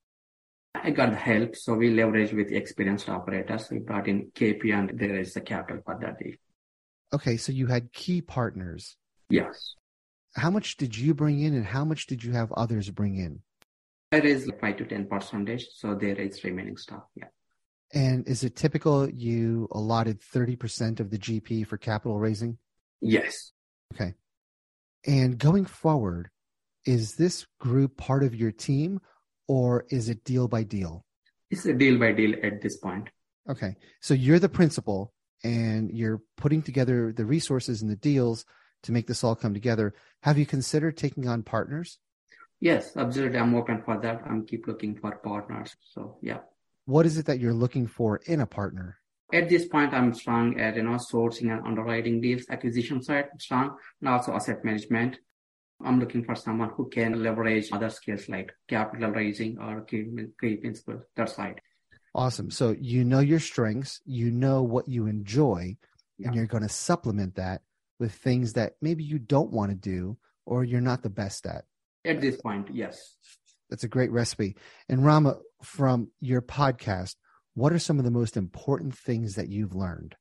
I 0.76 0.90
got 0.92 1.10
the 1.10 1.16
help. 1.16 1.56
So 1.56 1.74
we 1.74 1.90
leveraged 1.90 2.32
with 2.32 2.52
experienced 2.52 3.08
operators. 3.08 3.68
We 3.68 3.80
brought 3.80 4.06
in 4.06 4.30
KP 4.36 4.72
and 4.72 4.96
there 4.96 5.18
is 5.18 5.34
the 5.34 5.40
capital 5.40 5.82
for 5.84 5.98
that 6.00 6.20
deal. 6.20 6.34
Okay, 7.12 7.36
so 7.36 7.50
you 7.50 7.66
had 7.66 7.92
key 7.92 8.22
partners. 8.22 8.96
Yes. 9.28 9.74
How 10.36 10.50
much 10.50 10.76
did 10.76 10.96
you 10.96 11.14
bring 11.14 11.40
in 11.40 11.54
and 11.54 11.64
how 11.64 11.84
much 11.84 12.06
did 12.06 12.22
you 12.22 12.32
have 12.32 12.52
others 12.52 12.90
bring 12.90 13.16
in? 13.16 13.40
I 14.12 14.18
raised 14.18 14.46
like 14.46 14.60
5 14.60 14.76
to 14.78 14.84
10 14.86 15.06
percentage. 15.06 15.66
So 15.74 15.94
there 15.94 16.14
is 16.14 16.42
remaining 16.44 16.76
stuff. 16.76 17.02
Yeah. 17.14 17.26
And 17.92 18.26
is 18.28 18.44
it 18.44 18.56
typical 18.56 19.08
you 19.08 19.68
allotted 19.72 20.20
30% 20.20 21.00
of 21.00 21.10
the 21.10 21.18
GP 21.18 21.66
for 21.66 21.76
capital 21.76 22.18
raising? 22.18 22.58
Yes. 23.00 23.52
Okay. 23.94 24.14
And 25.06 25.38
going 25.38 25.64
forward, 25.64 26.30
is 26.84 27.14
this 27.16 27.46
group 27.58 27.96
part 27.96 28.22
of 28.22 28.34
your 28.34 28.52
team 28.52 29.00
or 29.48 29.86
is 29.90 30.08
it 30.08 30.24
deal 30.24 30.46
by 30.46 30.62
deal? 30.62 31.04
It's 31.50 31.66
a 31.66 31.72
deal 31.72 31.98
by 31.98 32.12
deal 32.12 32.34
at 32.42 32.62
this 32.62 32.76
point. 32.76 33.08
Okay. 33.48 33.74
So 34.00 34.14
you're 34.14 34.38
the 34.38 34.48
principal 34.48 35.12
and 35.42 35.90
you're 35.90 36.20
putting 36.36 36.62
together 36.62 37.12
the 37.12 37.24
resources 37.24 37.82
and 37.82 37.90
the 37.90 37.96
deals 37.96 38.44
to 38.82 38.92
make 38.92 39.06
this 39.06 39.22
all 39.24 39.34
come 39.34 39.54
together. 39.54 39.94
Have 40.22 40.38
you 40.38 40.46
considered 40.46 40.96
taking 40.96 41.28
on 41.28 41.42
partners? 41.42 41.98
Yes, 42.60 42.96
absolutely. 42.96 43.38
I'm 43.38 43.54
open 43.54 43.82
for 43.82 43.98
that. 44.00 44.22
I'm 44.26 44.46
keep 44.46 44.66
looking 44.66 44.96
for 44.96 45.16
partners. 45.16 45.74
So 45.92 46.18
yeah. 46.22 46.38
What 46.84 47.06
is 47.06 47.18
it 47.18 47.26
that 47.26 47.40
you're 47.40 47.54
looking 47.54 47.86
for 47.86 48.20
in 48.26 48.40
a 48.40 48.46
partner? 48.46 48.98
At 49.32 49.48
this 49.48 49.68
point, 49.68 49.94
I'm 49.94 50.12
strong 50.12 50.58
at, 50.58 50.74
you 50.76 50.82
know, 50.82 50.98
sourcing 50.98 51.52
and 51.52 51.64
underwriting 51.64 52.20
deals, 52.20 52.44
acquisition 52.50 53.00
side, 53.00 53.26
strong, 53.38 53.76
and 54.00 54.08
also 54.08 54.32
asset 54.32 54.64
management. 54.64 55.18
I'm 55.82 56.00
looking 56.00 56.24
for 56.24 56.34
someone 56.34 56.70
who 56.76 56.88
can 56.90 57.22
leverage 57.22 57.68
other 57.72 57.90
skills 57.90 58.28
like 58.28 58.52
capital 58.68 59.10
raising 59.12 59.56
or 59.58 59.82
key, 59.82 60.04
key 60.40 60.56
principles, 60.56 61.02
that 61.16 61.30
side. 61.30 61.60
Awesome. 62.14 62.50
So 62.50 62.74
you 62.78 63.04
know 63.04 63.20
your 63.20 63.38
strengths, 63.38 64.00
you 64.04 64.30
know 64.32 64.62
what 64.62 64.88
you 64.88 65.06
enjoy, 65.06 65.76
Yeah. 66.18 66.26
and 66.26 66.36
you're 66.36 66.46
going 66.46 66.64
to 66.64 66.68
supplement 66.68 67.36
that 67.36 67.62
with 68.00 68.12
things 68.12 68.54
that 68.54 68.72
maybe 68.80 69.04
you 69.04 69.18
don't 69.18 69.52
want 69.52 69.70
to 69.70 69.76
do 69.76 70.16
or 70.46 70.64
you're 70.64 70.80
not 70.80 71.02
the 71.02 71.10
best 71.10 71.46
at. 71.46 71.64
At 72.04 72.20
this 72.20 72.40
point, 72.40 72.68
yes. 72.72 73.16
That's 73.68 73.84
a 73.84 73.88
great 73.88 74.10
recipe. 74.10 74.56
And 74.88 75.04
Rama, 75.04 75.36
from 75.62 76.10
your 76.20 76.42
podcast, 76.42 77.14
what 77.54 77.72
are 77.72 77.78
some 77.78 77.98
of 77.98 78.04
the 78.04 78.10
most 78.10 78.36
important 78.36 78.96
things 78.96 79.34
that 79.34 79.48
you've 79.48 79.74
learned? 79.74 80.16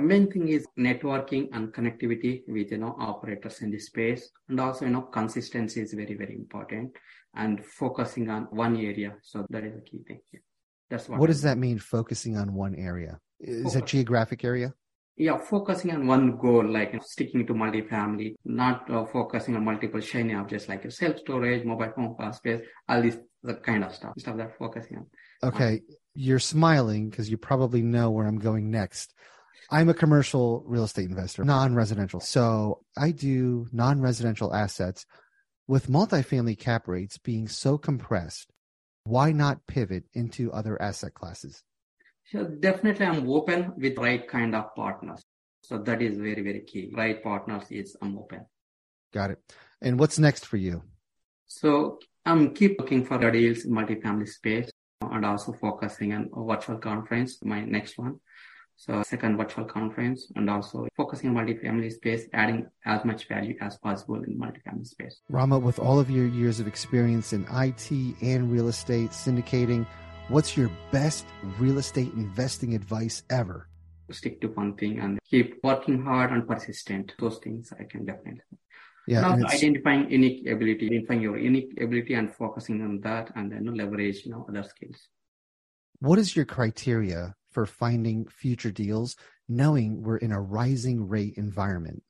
Main 0.00 0.30
thing 0.32 0.48
is 0.48 0.66
networking 0.78 1.48
and 1.52 1.74
connectivity 1.74 2.40
with, 2.48 2.72
you 2.72 2.78
know, 2.78 2.96
operators 2.98 3.60
in 3.60 3.70
the 3.70 3.78
space. 3.78 4.30
And 4.48 4.58
also, 4.58 4.86
you 4.86 4.90
know, 4.92 5.02
consistency 5.02 5.82
is 5.82 5.92
very, 5.92 6.14
very 6.14 6.34
important 6.34 6.92
and 7.34 7.62
focusing 7.64 8.30
on 8.30 8.44
one 8.50 8.76
area. 8.76 9.14
So 9.22 9.46
that 9.50 9.62
is 9.62 9.76
a 9.76 9.82
key 9.82 10.00
thing. 10.08 10.20
Yeah. 10.32 10.40
That's 10.88 11.08
what. 11.08 11.20
What 11.20 11.26
does 11.26 11.42
that 11.42 11.58
mean, 11.58 11.78
focusing 11.78 12.38
on 12.38 12.54
one 12.54 12.74
area? 12.74 13.20
Is 13.38 13.74
Focus. 13.74 13.90
geographic 13.90 14.44
area? 14.44 14.74
Yeah, 15.20 15.36
focusing 15.36 15.90
on 15.90 16.06
one 16.06 16.38
goal, 16.38 16.66
like 16.66 16.98
sticking 17.04 17.46
to 17.46 17.52
multifamily, 17.52 18.36
not 18.46 18.90
uh, 18.90 19.04
focusing 19.04 19.54
on 19.54 19.66
multiple 19.66 20.00
shiny 20.00 20.34
objects 20.34 20.66
like 20.66 20.90
self 20.90 21.18
storage, 21.18 21.62
mobile 21.62 21.92
phone, 21.94 22.32
space, 22.32 22.62
all 22.88 23.02
this 23.02 23.18
the 23.42 23.52
kind 23.56 23.84
of 23.84 23.94
stuff, 23.94 24.14
stuff 24.16 24.38
that 24.38 24.56
focusing 24.56 24.96
on. 24.96 25.06
Okay. 25.42 25.82
You're 26.14 26.38
smiling 26.38 27.10
because 27.10 27.30
you 27.30 27.36
probably 27.36 27.82
know 27.82 28.10
where 28.10 28.26
I'm 28.26 28.38
going 28.38 28.70
next. 28.70 29.12
I'm 29.70 29.90
a 29.90 29.94
commercial 29.94 30.64
real 30.66 30.84
estate 30.84 31.10
investor, 31.10 31.44
non 31.44 31.74
residential. 31.74 32.20
So 32.20 32.80
I 32.96 33.10
do 33.10 33.68
non 33.72 34.00
residential 34.00 34.54
assets 34.54 35.04
with 35.68 35.88
multifamily 35.88 36.58
cap 36.58 36.88
rates 36.88 37.18
being 37.18 37.46
so 37.46 37.76
compressed. 37.76 38.50
Why 39.04 39.32
not 39.32 39.66
pivot 39.66 40.04
into 40.14 40.50
other 40.50 40.80
asset 40.80 41.12
classes? 41.12 41.62
So 42.30 42.44
definitely 42.44 43.06
I'm 43.06 43.28
open 43.28 43.72
with 43.76 43.98
right 43.98 44.26
kind 44.26 44.54
of 44.54 44.72
partners. 44.76 45.20
So 45.62 45.78
that 45.78 46.00
is 46.00 46.16
very, 46.16 46.42
very 46.42 46.60
key. 46.60 46.92
Right 46.94 47.20
partners 47.20 47.64
is 47.70 47.96
I'm 48.00 48.16
open. 48.16 48.46
Got 49.12 49.32
it. 49.32 49.38
And 49.82 49.98
what's 49.98 50.18
next 50.18 50.46
for 50.46 50.56
you? 50.56 50.82
So 51.48 51.98
I'm 52.24 52.54
keep 52.54 52.78
looking 52.78 53.04
for 53.04 53.18
deals 53.30 53.64
in 53.64 53.72
multifamily 53.72 54.28
space 54.28 54.70
and 55.00 55.26
also 55.26 55.52
focusing 55.52 56.12
on 56.12 56.30
a 56.36 56.44
virtual 56.44 56.78
conference, 56.78 57.42
my 57.42 57.62
next 57.62 57.98
one. 57.98 58.20
So 58.76 59.02
second 59.02 59.36
virtual 59.36 59.64
conference 59.64 60.30
and 60.36 60.48
also 60.48 60.86
focusing 60.96 61.36
on 61.36 61.44
multifamily 61.44 61.92
space, 61.92 62.26
adding 62.32 62.68
as 62.86 63.04
much 63.04 63.26
value 63.26 63.56
as 63.60 63.76
possible 63.78 64.22
in 64.22 64.38
multifamily 64.38 64.86
space. 64.86 65.20
Rama, 65.28 65.58
with 65.58 65.80
all 65.80 65.98
of 65.98 66.08
your 66.08 66.26
years 66.26 66.60
of 66.60 66.68
experience 66.68 67.32
in 67.32 67.44
IT 67.50 67.90
and 68.22 68.52
real 68.52 68.68
estate 68.68 69.10
syndicating, 69.10 69.84
what's 70.30 70.56
your 70.56 70.70
best 70.92 71.26
real 71.58 71.78
estate 71.78 72.12
investing 72.14 72.74
advice 72.74 73.24
ever? 73.30 73.68
Stick 74.12 74.40
to 74.40 74.48
one 74.48 74.76
thing 74.76 75.00
and 75.00 75.18
keep 75.28 75.58
working 75.62 76.02
hard 76.02 76.30
and 76.30 76.46
persistent. 76.46 77.14
Those 77.18 77.38
things 77.38 77.72
I 77.78 77.84
can 77.84 78.04
definitely. 78.04 78.58
Yeah, 79.06 79.28
identifying 79.28 80.10
unique 80.10 80.46
ability, 80.46 80.86
identifying 80.86 81.22
your 81.22 81.36
unique 81.36 81.72
ability 81.80 82.14
and 82.14 82.32
focusing 82.32 82.80
on 82.82 83.00
that 83.00 83.32
and 83.34 83.50
then 83.50 83.64
leverage 83.74 84.24
you 84.24 84.30
know, 84.30 84.46
other 84.48 84.62
skills. 84.62 85.08
What 85.98 86.18
is 86.18 86.36
your 86.36 86.44
criteria 86.44 87.34
for 87.50 87.66
finding 87.66 88.26
future 88.26 88.70
deals, 88.70 89.16
knowing 89.48 90.02
we're 90.02 90.18
in 90.18 90.32
a 90.32 90.40
rising 90.40 91.08
rate 91.08 91.34
environment? 91.36 92.02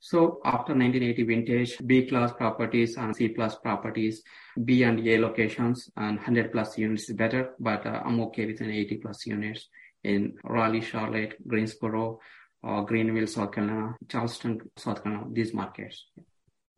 So 0.00 0.40
after 0.44 0.74
1980 0.74 1.22
vintage, 1.24 1.78
B 1.84 2.06
class 2.06 2.32
properties 2.32 2.96
and 2.96 3.14
C 3.14 3.28
plus 3.28 3.56
properties, 3.56 4.22
B 4.64 4.84
and 4.84 5.06
A 5.06 5.18
locations 5.18 5.90
and 5.96 6.16
100 6.16 6.52
plus 6.52 6.78
units 6.78 7.08
is 7.08 7.16
better, 7.16 7.54
but 7.58 7.84
uh, 7.84 8.02
I'm 8.04 8.20
okay 8.22 8.46
with 8.46 8.60
an 8.60 8.70
80 8.70 8.98
plus 8.98 9.26
units 9.26 9.68
in 10.04 10.34
Raleigh, 10.44 10.80
Charlotte, 10.80 11.34
Greensboro, 11.46 12.20
or 12.62 12.84
Greenville, 12.86 13.26
South 13.26 13.52
Carolina, 13.52 13.96
Charleston, 14.08 14.60
South 14.76 15.02
Carolina, 15.02 15.26
these 15.32 15.52
markets. 15.52 16.06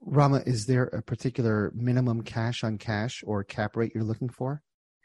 Rama, 0.02 0.42
is 0.46 0.66
there 0.66 0.85
a 0.85 1.02
particular 1.02 1.72
minimum 1.74 2.22
cash 2.22 2.64
on 2.64 2.78
cash 2.78 3.22
or 3.26 3.44
cap 3.44 3.76
rate 3.76 3.92
you're 3.94 4.04
looking 4.04 4.30
for? 4.30 4.62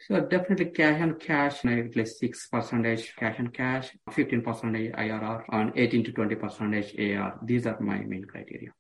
So 0.08 0.20
definitely 0.22 0.66
cash 0.68 1.02
on 1.02 1.16
cash, 1.20 1.66
at 1.66 1.96
least 1.96 2.20
six 2.20 2.48
percentage 2.48 3.16
cash 3.16 3.40
on 3.40 3.48
cash, 3.48 3.92
fifteen 4.12 4.42
percentage 4.42 4.92
IRR, 4.94 5.44
and 5.50 5.72
eighteen 5.76 6.04
to 6.04 6.12
twenty 6.12 6.36
percentage 6.36 6.94
AR. 7.00 7.40
These 7.44 7.66
are 7.66 7.80
my 7.80 8.00
main 8.00 8.26
criteria. 8.26 8.72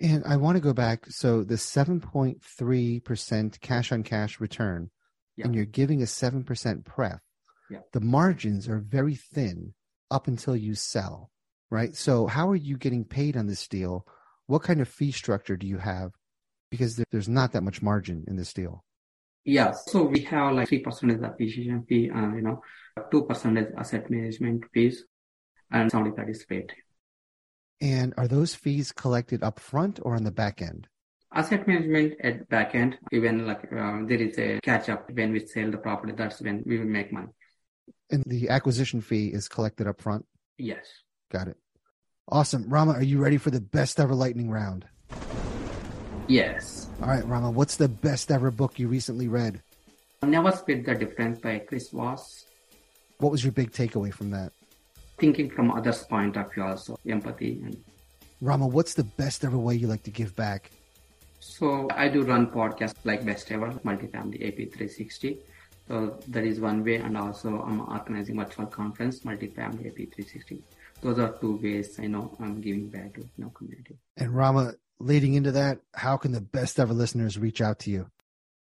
And 0.00 0.24
I 0.24 0.36
want 0.36 0.56
to 0.56 0.62
go 0.62 0.72
back. 0.72 1.06
So 1.08 1.44
the 1.44 1.56
seven 1.56 2.00
point 2.00 2.42
three 2.42 3.00
percent 3.00 3.60
cash 3.60 3.90
on 3.90 4.02
cash 4.02 4.38
return, 4.38 4.90
yeah. 5.36 5.46
and 5.46 5.54
you're 5.54 5.64
giving 5.64 6.02
a 6.02 6.06
seven 6.06 6.44
percent 6.44 6.84
pref. 6.84 7.20
Yeah. 7.70 7.78
The 7.92 8.00
margins 8.00 8.68
are 8.68 8.78
very 8.78 9.14
thin 9.14 9.74
up 10.10 10.28
until 10.28 10.54
you 10.54 10.74
sell, 10.74 11.30
right? 11.70 11.96
So 11.96 12.26
how 12.26 12.48
are 12.50 12.56
you 12.56 12.76
getting 12.76 13.04
paid 13.04 13.36
on 13.36 13.46
this 13.46 13.66
deal? 13.66 14.06
What 14.46 14.62
kind 14.62 14.80
of 14.80 14.88
fee 14.88 15.12
structure 15.12 15.56
do 15.56 15.66
you 15.66 15.78
have? 15.78 16.12
Because 16.70 17.02
there's 17.10 17.28
not 17.28 17.52
that 17.52 17.62
much 17.62 17.82
margin 17.82 18.24
in 18.28 18.36
this 18.36 18.52
deal. 18.52 18.84
Yes. 19.44 19.84
So 19.88 20.04
we 20.04 20.20
have 20.20 20.54
like 20.54 20.68
3% 20.68 21.16
is 21.16 21.22
acquisition 21.22 21.84
fee 21.88 22.08
and, 22.08 22.34
you 22.34 22.42
know, 22.42 22.62
2% 22.98 23.62
is 23.62 23.72
asset 23.76 24.10
management 24.10 24.64
fees 24.72 25.04
and 25.70 25.90
75 25.90 26.28
is 26.28 26.44
paid. 26.44 26.72
And 27.80 28.14
are 28.16 28.28
those 28.28 28.54
fees 28.54 28.92
collected 28.92 29.42
up 29.42 29.58
front 29.58 30.00
or 30.02 30.14
on 30.14 30.24
the 30.24 30.30
back 30.30 30.62
end? 30.62 30.88
Asset 31.34 31.66
management 31.66 32.14
at 32.22 32.48
back 32.48 32.74
end, 32.74 32.96
even 33.12 33.46
like 33.46 33.64
uh, 33.72 33.98
there 34.06 34.20
is 34.20 34.38
a 34.38 34.60
catch 34.60 34.88
up 34.88 35.10
when 35.10 35.32
we 35.32 35.44
sell 35.44 35.70
the 35.70 35.78
property, 35.78 36.12
that's 36.16 36.40
when 36.40 36.62
we 36.64 36.78
will 36.78 36.86
make 36.86 37.12
money. 37.12 37.28
And 38.10 38.22
the 38.26 38.48
acquisition 38.48 39.00
fee 39.00 39.28
is 39.28 39.48
collected 39.48 39.88
up 39.88 40.00
front? 40.00 40.24
Yes. 40.56 40.86
Got 41.30 41.48
it. 41.48 41.56
Awesome. 42.28 42.68
Rama, 42.68 42.92
are 42.92 43.02
you 43.02 43.18
ready 43.18 43.36
for 43.36 43.50
the 43.50 43.60
best 43.60 43.98
ever 43.98 44.14
lightning 44.14 44.48
round? 44.48 44.86
Yes. 46.28 46.88
All 47.02 47.08
right, 47.08 47.26
Rama, 47.26 47.50
what's 47.50 47.76
the 47.76 47.88
best 47.88 48.30
ever 48.30 48.50
book 48.50 48.78
you 48.78 48.88
recently 48.88 49.28
read? 49.28 49.62
Never 50.22 50.52
Split 50.52 50.86
the 50.86 50.94
Difference 50.94 51.38
by 51.38 51.58
Chris 51.58 51.90
Voss. 51.90 52.46
What 53.18 53.30
was 53.30 53.44
your 53.44 53.52
big 53.52 53.72
takeaway 53.72 54.12
from 54.12 54.30
that? 54.30 54.52
Thinking 55.18 55.50
from 55.50 55.70
others' 55.70 56.02
point 56.04 56.36
of 56.36 56.52
view, 56.52 56.64
also 56.64 56.98
empathy. 57.06 57.60
And... 57.62 57.76
Rama, 58.40 58.66
what's 58.66 58.94
the 58.94 59.04
best 59.04 59.44
ever 59.44 59.58
way 59.58 59.74
you 59.74 59.86
like 59.86 60.02
to 60.04 60.10
give 60.10 60.34
back? 60.34 60.70
So 61.40 61.88
I 61.94 62.08
do 62.08 62.22
run 62.22 62.46
podcasts 62.46 62.94
like 63.04 63.24
Best 63.24 63.52
Ever, 63.52 63.70
Multifamily 63.84 64.48
AP 64.48 64.72
360. 64.72 65.38
So 65.86 66.18
that 66.28 66.44
is 66.44 66.58
one 66.58 66.82
way, 66.82 66.96
and 66.96 67.18
also 67.18 67.60
I'm 67.60 67.80
organizing 67.80 68.38
virtual 68.38 68.66
conference, 68.66 69.20
Multifamily 69.20 69.88
AP 69.88 69.96
360. 70.14 70.62
Those 71.02 71.18
are 71.18 71.36
two 71.38 71.60
ways 71.62 72.00
I 72.00 72.06
know 72.06 72.34
I'm 72.40 72.62
giving 72.62 72.88
back 72.88 73.12
to 73.14 73.28
know, 73.36 73.50
community. 73.50 73.98
And 74.16 74.34
Rama, 74.34 74.72
leading 74.98 75.34
into 75.34 75.52
that, 75.52 75.80
how 75.94 76.16
can 76.16 76.32
the 76.32 76.40
best 76.40 76.80
ever 76.80 76.94
listeners 76.94 77.38
reach 77.38 77.60
out 77.60 77.78
to 77.80 77.90
you? 77.90 78.06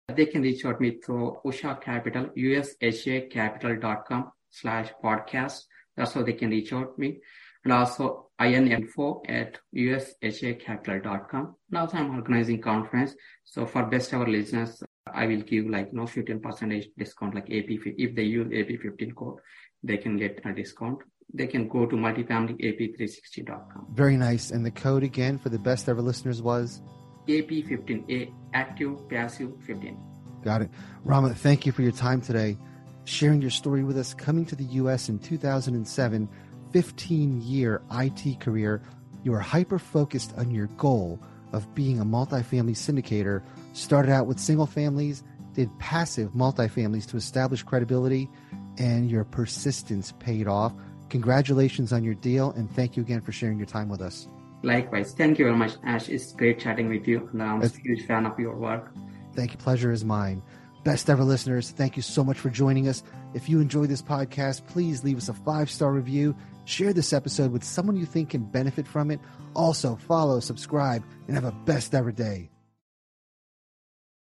They 0.10 0.26
can 0.26 0.42
reach 0.42 0.66
out 0.66 0.82
me 0.82 1.00
through 1.00 1.38
Usha 1.46 1.82
Capital, 1.82 2.26
ushacapital.com 2.38 4.32
slash 4.50 4.90
podcast. 5.04 5.64
That's 5.96 6.14
how 6.14 6.24
they 6.24 6.34
can 6.34 6.50
reach 6.50 6.74
out 6.74 6.96
to 6.96 7.02
me. 7.02 7.20
And 7.64 7.72
also 7.72 8.30
info 8.42 9.22
at 9.28 9.60
ushacapital.com. 9.76 11.56
And 11.70 11.78
also 11.78 11.98
I'm 11.98 12.16
organizing 12.16 12.62
conference. 12.62 13.16
So 13.46 13.66
for 13.66 13.86
best 13.86 14.14
ever 14.14 14.28
listeners, 14.28 14.84
I 15.12 15.26
will 15.28 15.42
give 15.42 15.68
like 15.68 15.94
no 15.94 16.02
know, 16.02 16.08
15 16.08 16.40
percentage 16.42 16.90
discount 16.98 17.36
like 17.36 17.46
AP. 17.46 17.70
If 17.70 18.16
they 18.16 18.24
use 18.24 18.48
AP15 18.48 19.16
code, 19.16 19.40
they 19.82 19.98
can 19.98 20.18
get 20.18 20.42
a 20.46 20.54
discount 20.54 21.00
they 21.34 21.48
can 21.48 21.68
go 21.68 21.86
to 21.86 21.96
multifamilyap360.com. 21.96 23.88
Very 23.92 24.18
nice. 24.18 24.52
And 24.52 24.66
the 24.66 24.72
code 24.72 25.04
again 25.04 25.38
for 25.38 25.50
the 25.50 25.60
best 25.60 25.90
ever 25.90 26.02
listeners 26.02 26.42
was? 26.42 26.82
AP15A, 27.28 28.32
active 28.54 29.10
passive 29.10 29.52
15. 29.66 29.98
Got 30.44 30.64
it. 30.64 30.70
Rama, 31.06 31.34
thank 31.34 31.66
you 31.66 31.72
for 31.72 31.82
your 31.82 31.92
time 31.92 32.22
today, 32.22 32.58
sharing 33.06 33.42
your 33.42 33.50
story 33.50 33.84
with 33.84 33.98
us, 33.98 34.14
coming 34.14 34.46
to 34.48 34.56
the 34.56 34.66
U.S. 34.66 35.10
in 35.10 35.20
2007, 35.20 36.30
15 36.72 37.42
year 37.42 37.82
IT 37.92 38.40
career. 38.40 38.82
You 39.24 39.34
are 39.34 39.40
hyper 39.40 39.80
focused 39.80 40.34
on 40.38 40.52
your 40.52 40.68
goal 40.68 41.20
of 41.54 41.74
being 41.74 42.00
a 42.00 42.06
multifamily 42.06 42.76
syndicator. 42.76 43.42
Started 43.72 44.12
out 44.12 44.28
with 44.28 44.40
single 44.40 44.66
families, 44.66 45.24
did 45.54 45.70
passive 45.80 46.32
multifamilies 46.32 47.08
to 47.08 47.18
establish 47.18 47.64
credibility, 47.64 48.30
and 48.78 49.10
your 49.10 49.24
persistence 49.24 50.12
paid 50.20 50.48
off 50.48 50.74
Congratulations 51.14 51.94
on 51.94 52.04
your 52.04 52.16
deal, 52.16 52.50
and 52.54 52.68
thank 52.72 52.98
you 52.98 53.04
again 53.04 53.22
for 53.22 53.32
sharing 53.32 53.60
your 53.60 53.68
time 53.68 53.88
with 53.88 54.02
us. 54.02 54.28
Likewise. 54.64 55.14
Thank 55.14 55.38
you 55.38 55.46
very 55.46 55.56
much, 55.56 55.74
Ash. 55.84 56.10
It's 56.10 56.34
great 56.34 56.60
chatting 56.60 56.90
with 56.90 57.08
you, 57.08 57.30
and 57.32 57.44
I'm 57.44 57.62
a 57.62 57.68
huge 57.68 58.08
fan 58.08 58.26
of 58.26 58.40
your 58.40 58.56
work. 58.56 58.92
Thank 59.36 59.52
you. 59.52 59.60
Pleasure 59.60 59.92
is 59.92 60.04
mine. 60.04 60.42
Best 60.84 61.12
ever 61.12 61.24
listeners, 61.24 61.70
thank 61.70 61.96
you 61.96 62.02
so 62.02 62.24
much 62.24 62.40
for 62.40 62.50
joining 62.50 62.88
us. 62.88 63.04
If 63.36 63.48
you 63.48 63.62
enjoy 63.62 63.86
this 63.86 64.02
podcast, 64.02 64.66
please 64.66 65.04
leave 65.04 65.18
us 65.18 65.30
a 65.30 65.36
five 65.36 65.70
star 65.70 65.92
review. 65.92 66.36
Share 66.66 66.94
this 66.94 67.14
episode 67.14 67.52
with 67.52 67.64
someone 67.64 67.96
you 67.96 68.08
think 68.08 68.32
can 68.32 68.46
benefit 68.46 68.88
from 68.88 69.12
it. 69.12 69.20
Also, 69.54 69.96
follow, 69.96 70.40
subscribe, 70.40 71.04
and 71.28 71.36
have 71.36 71.46
a 71.46 71.52
best 71.52 71.94
ever 71.94 72.12
day. 72.12 72.50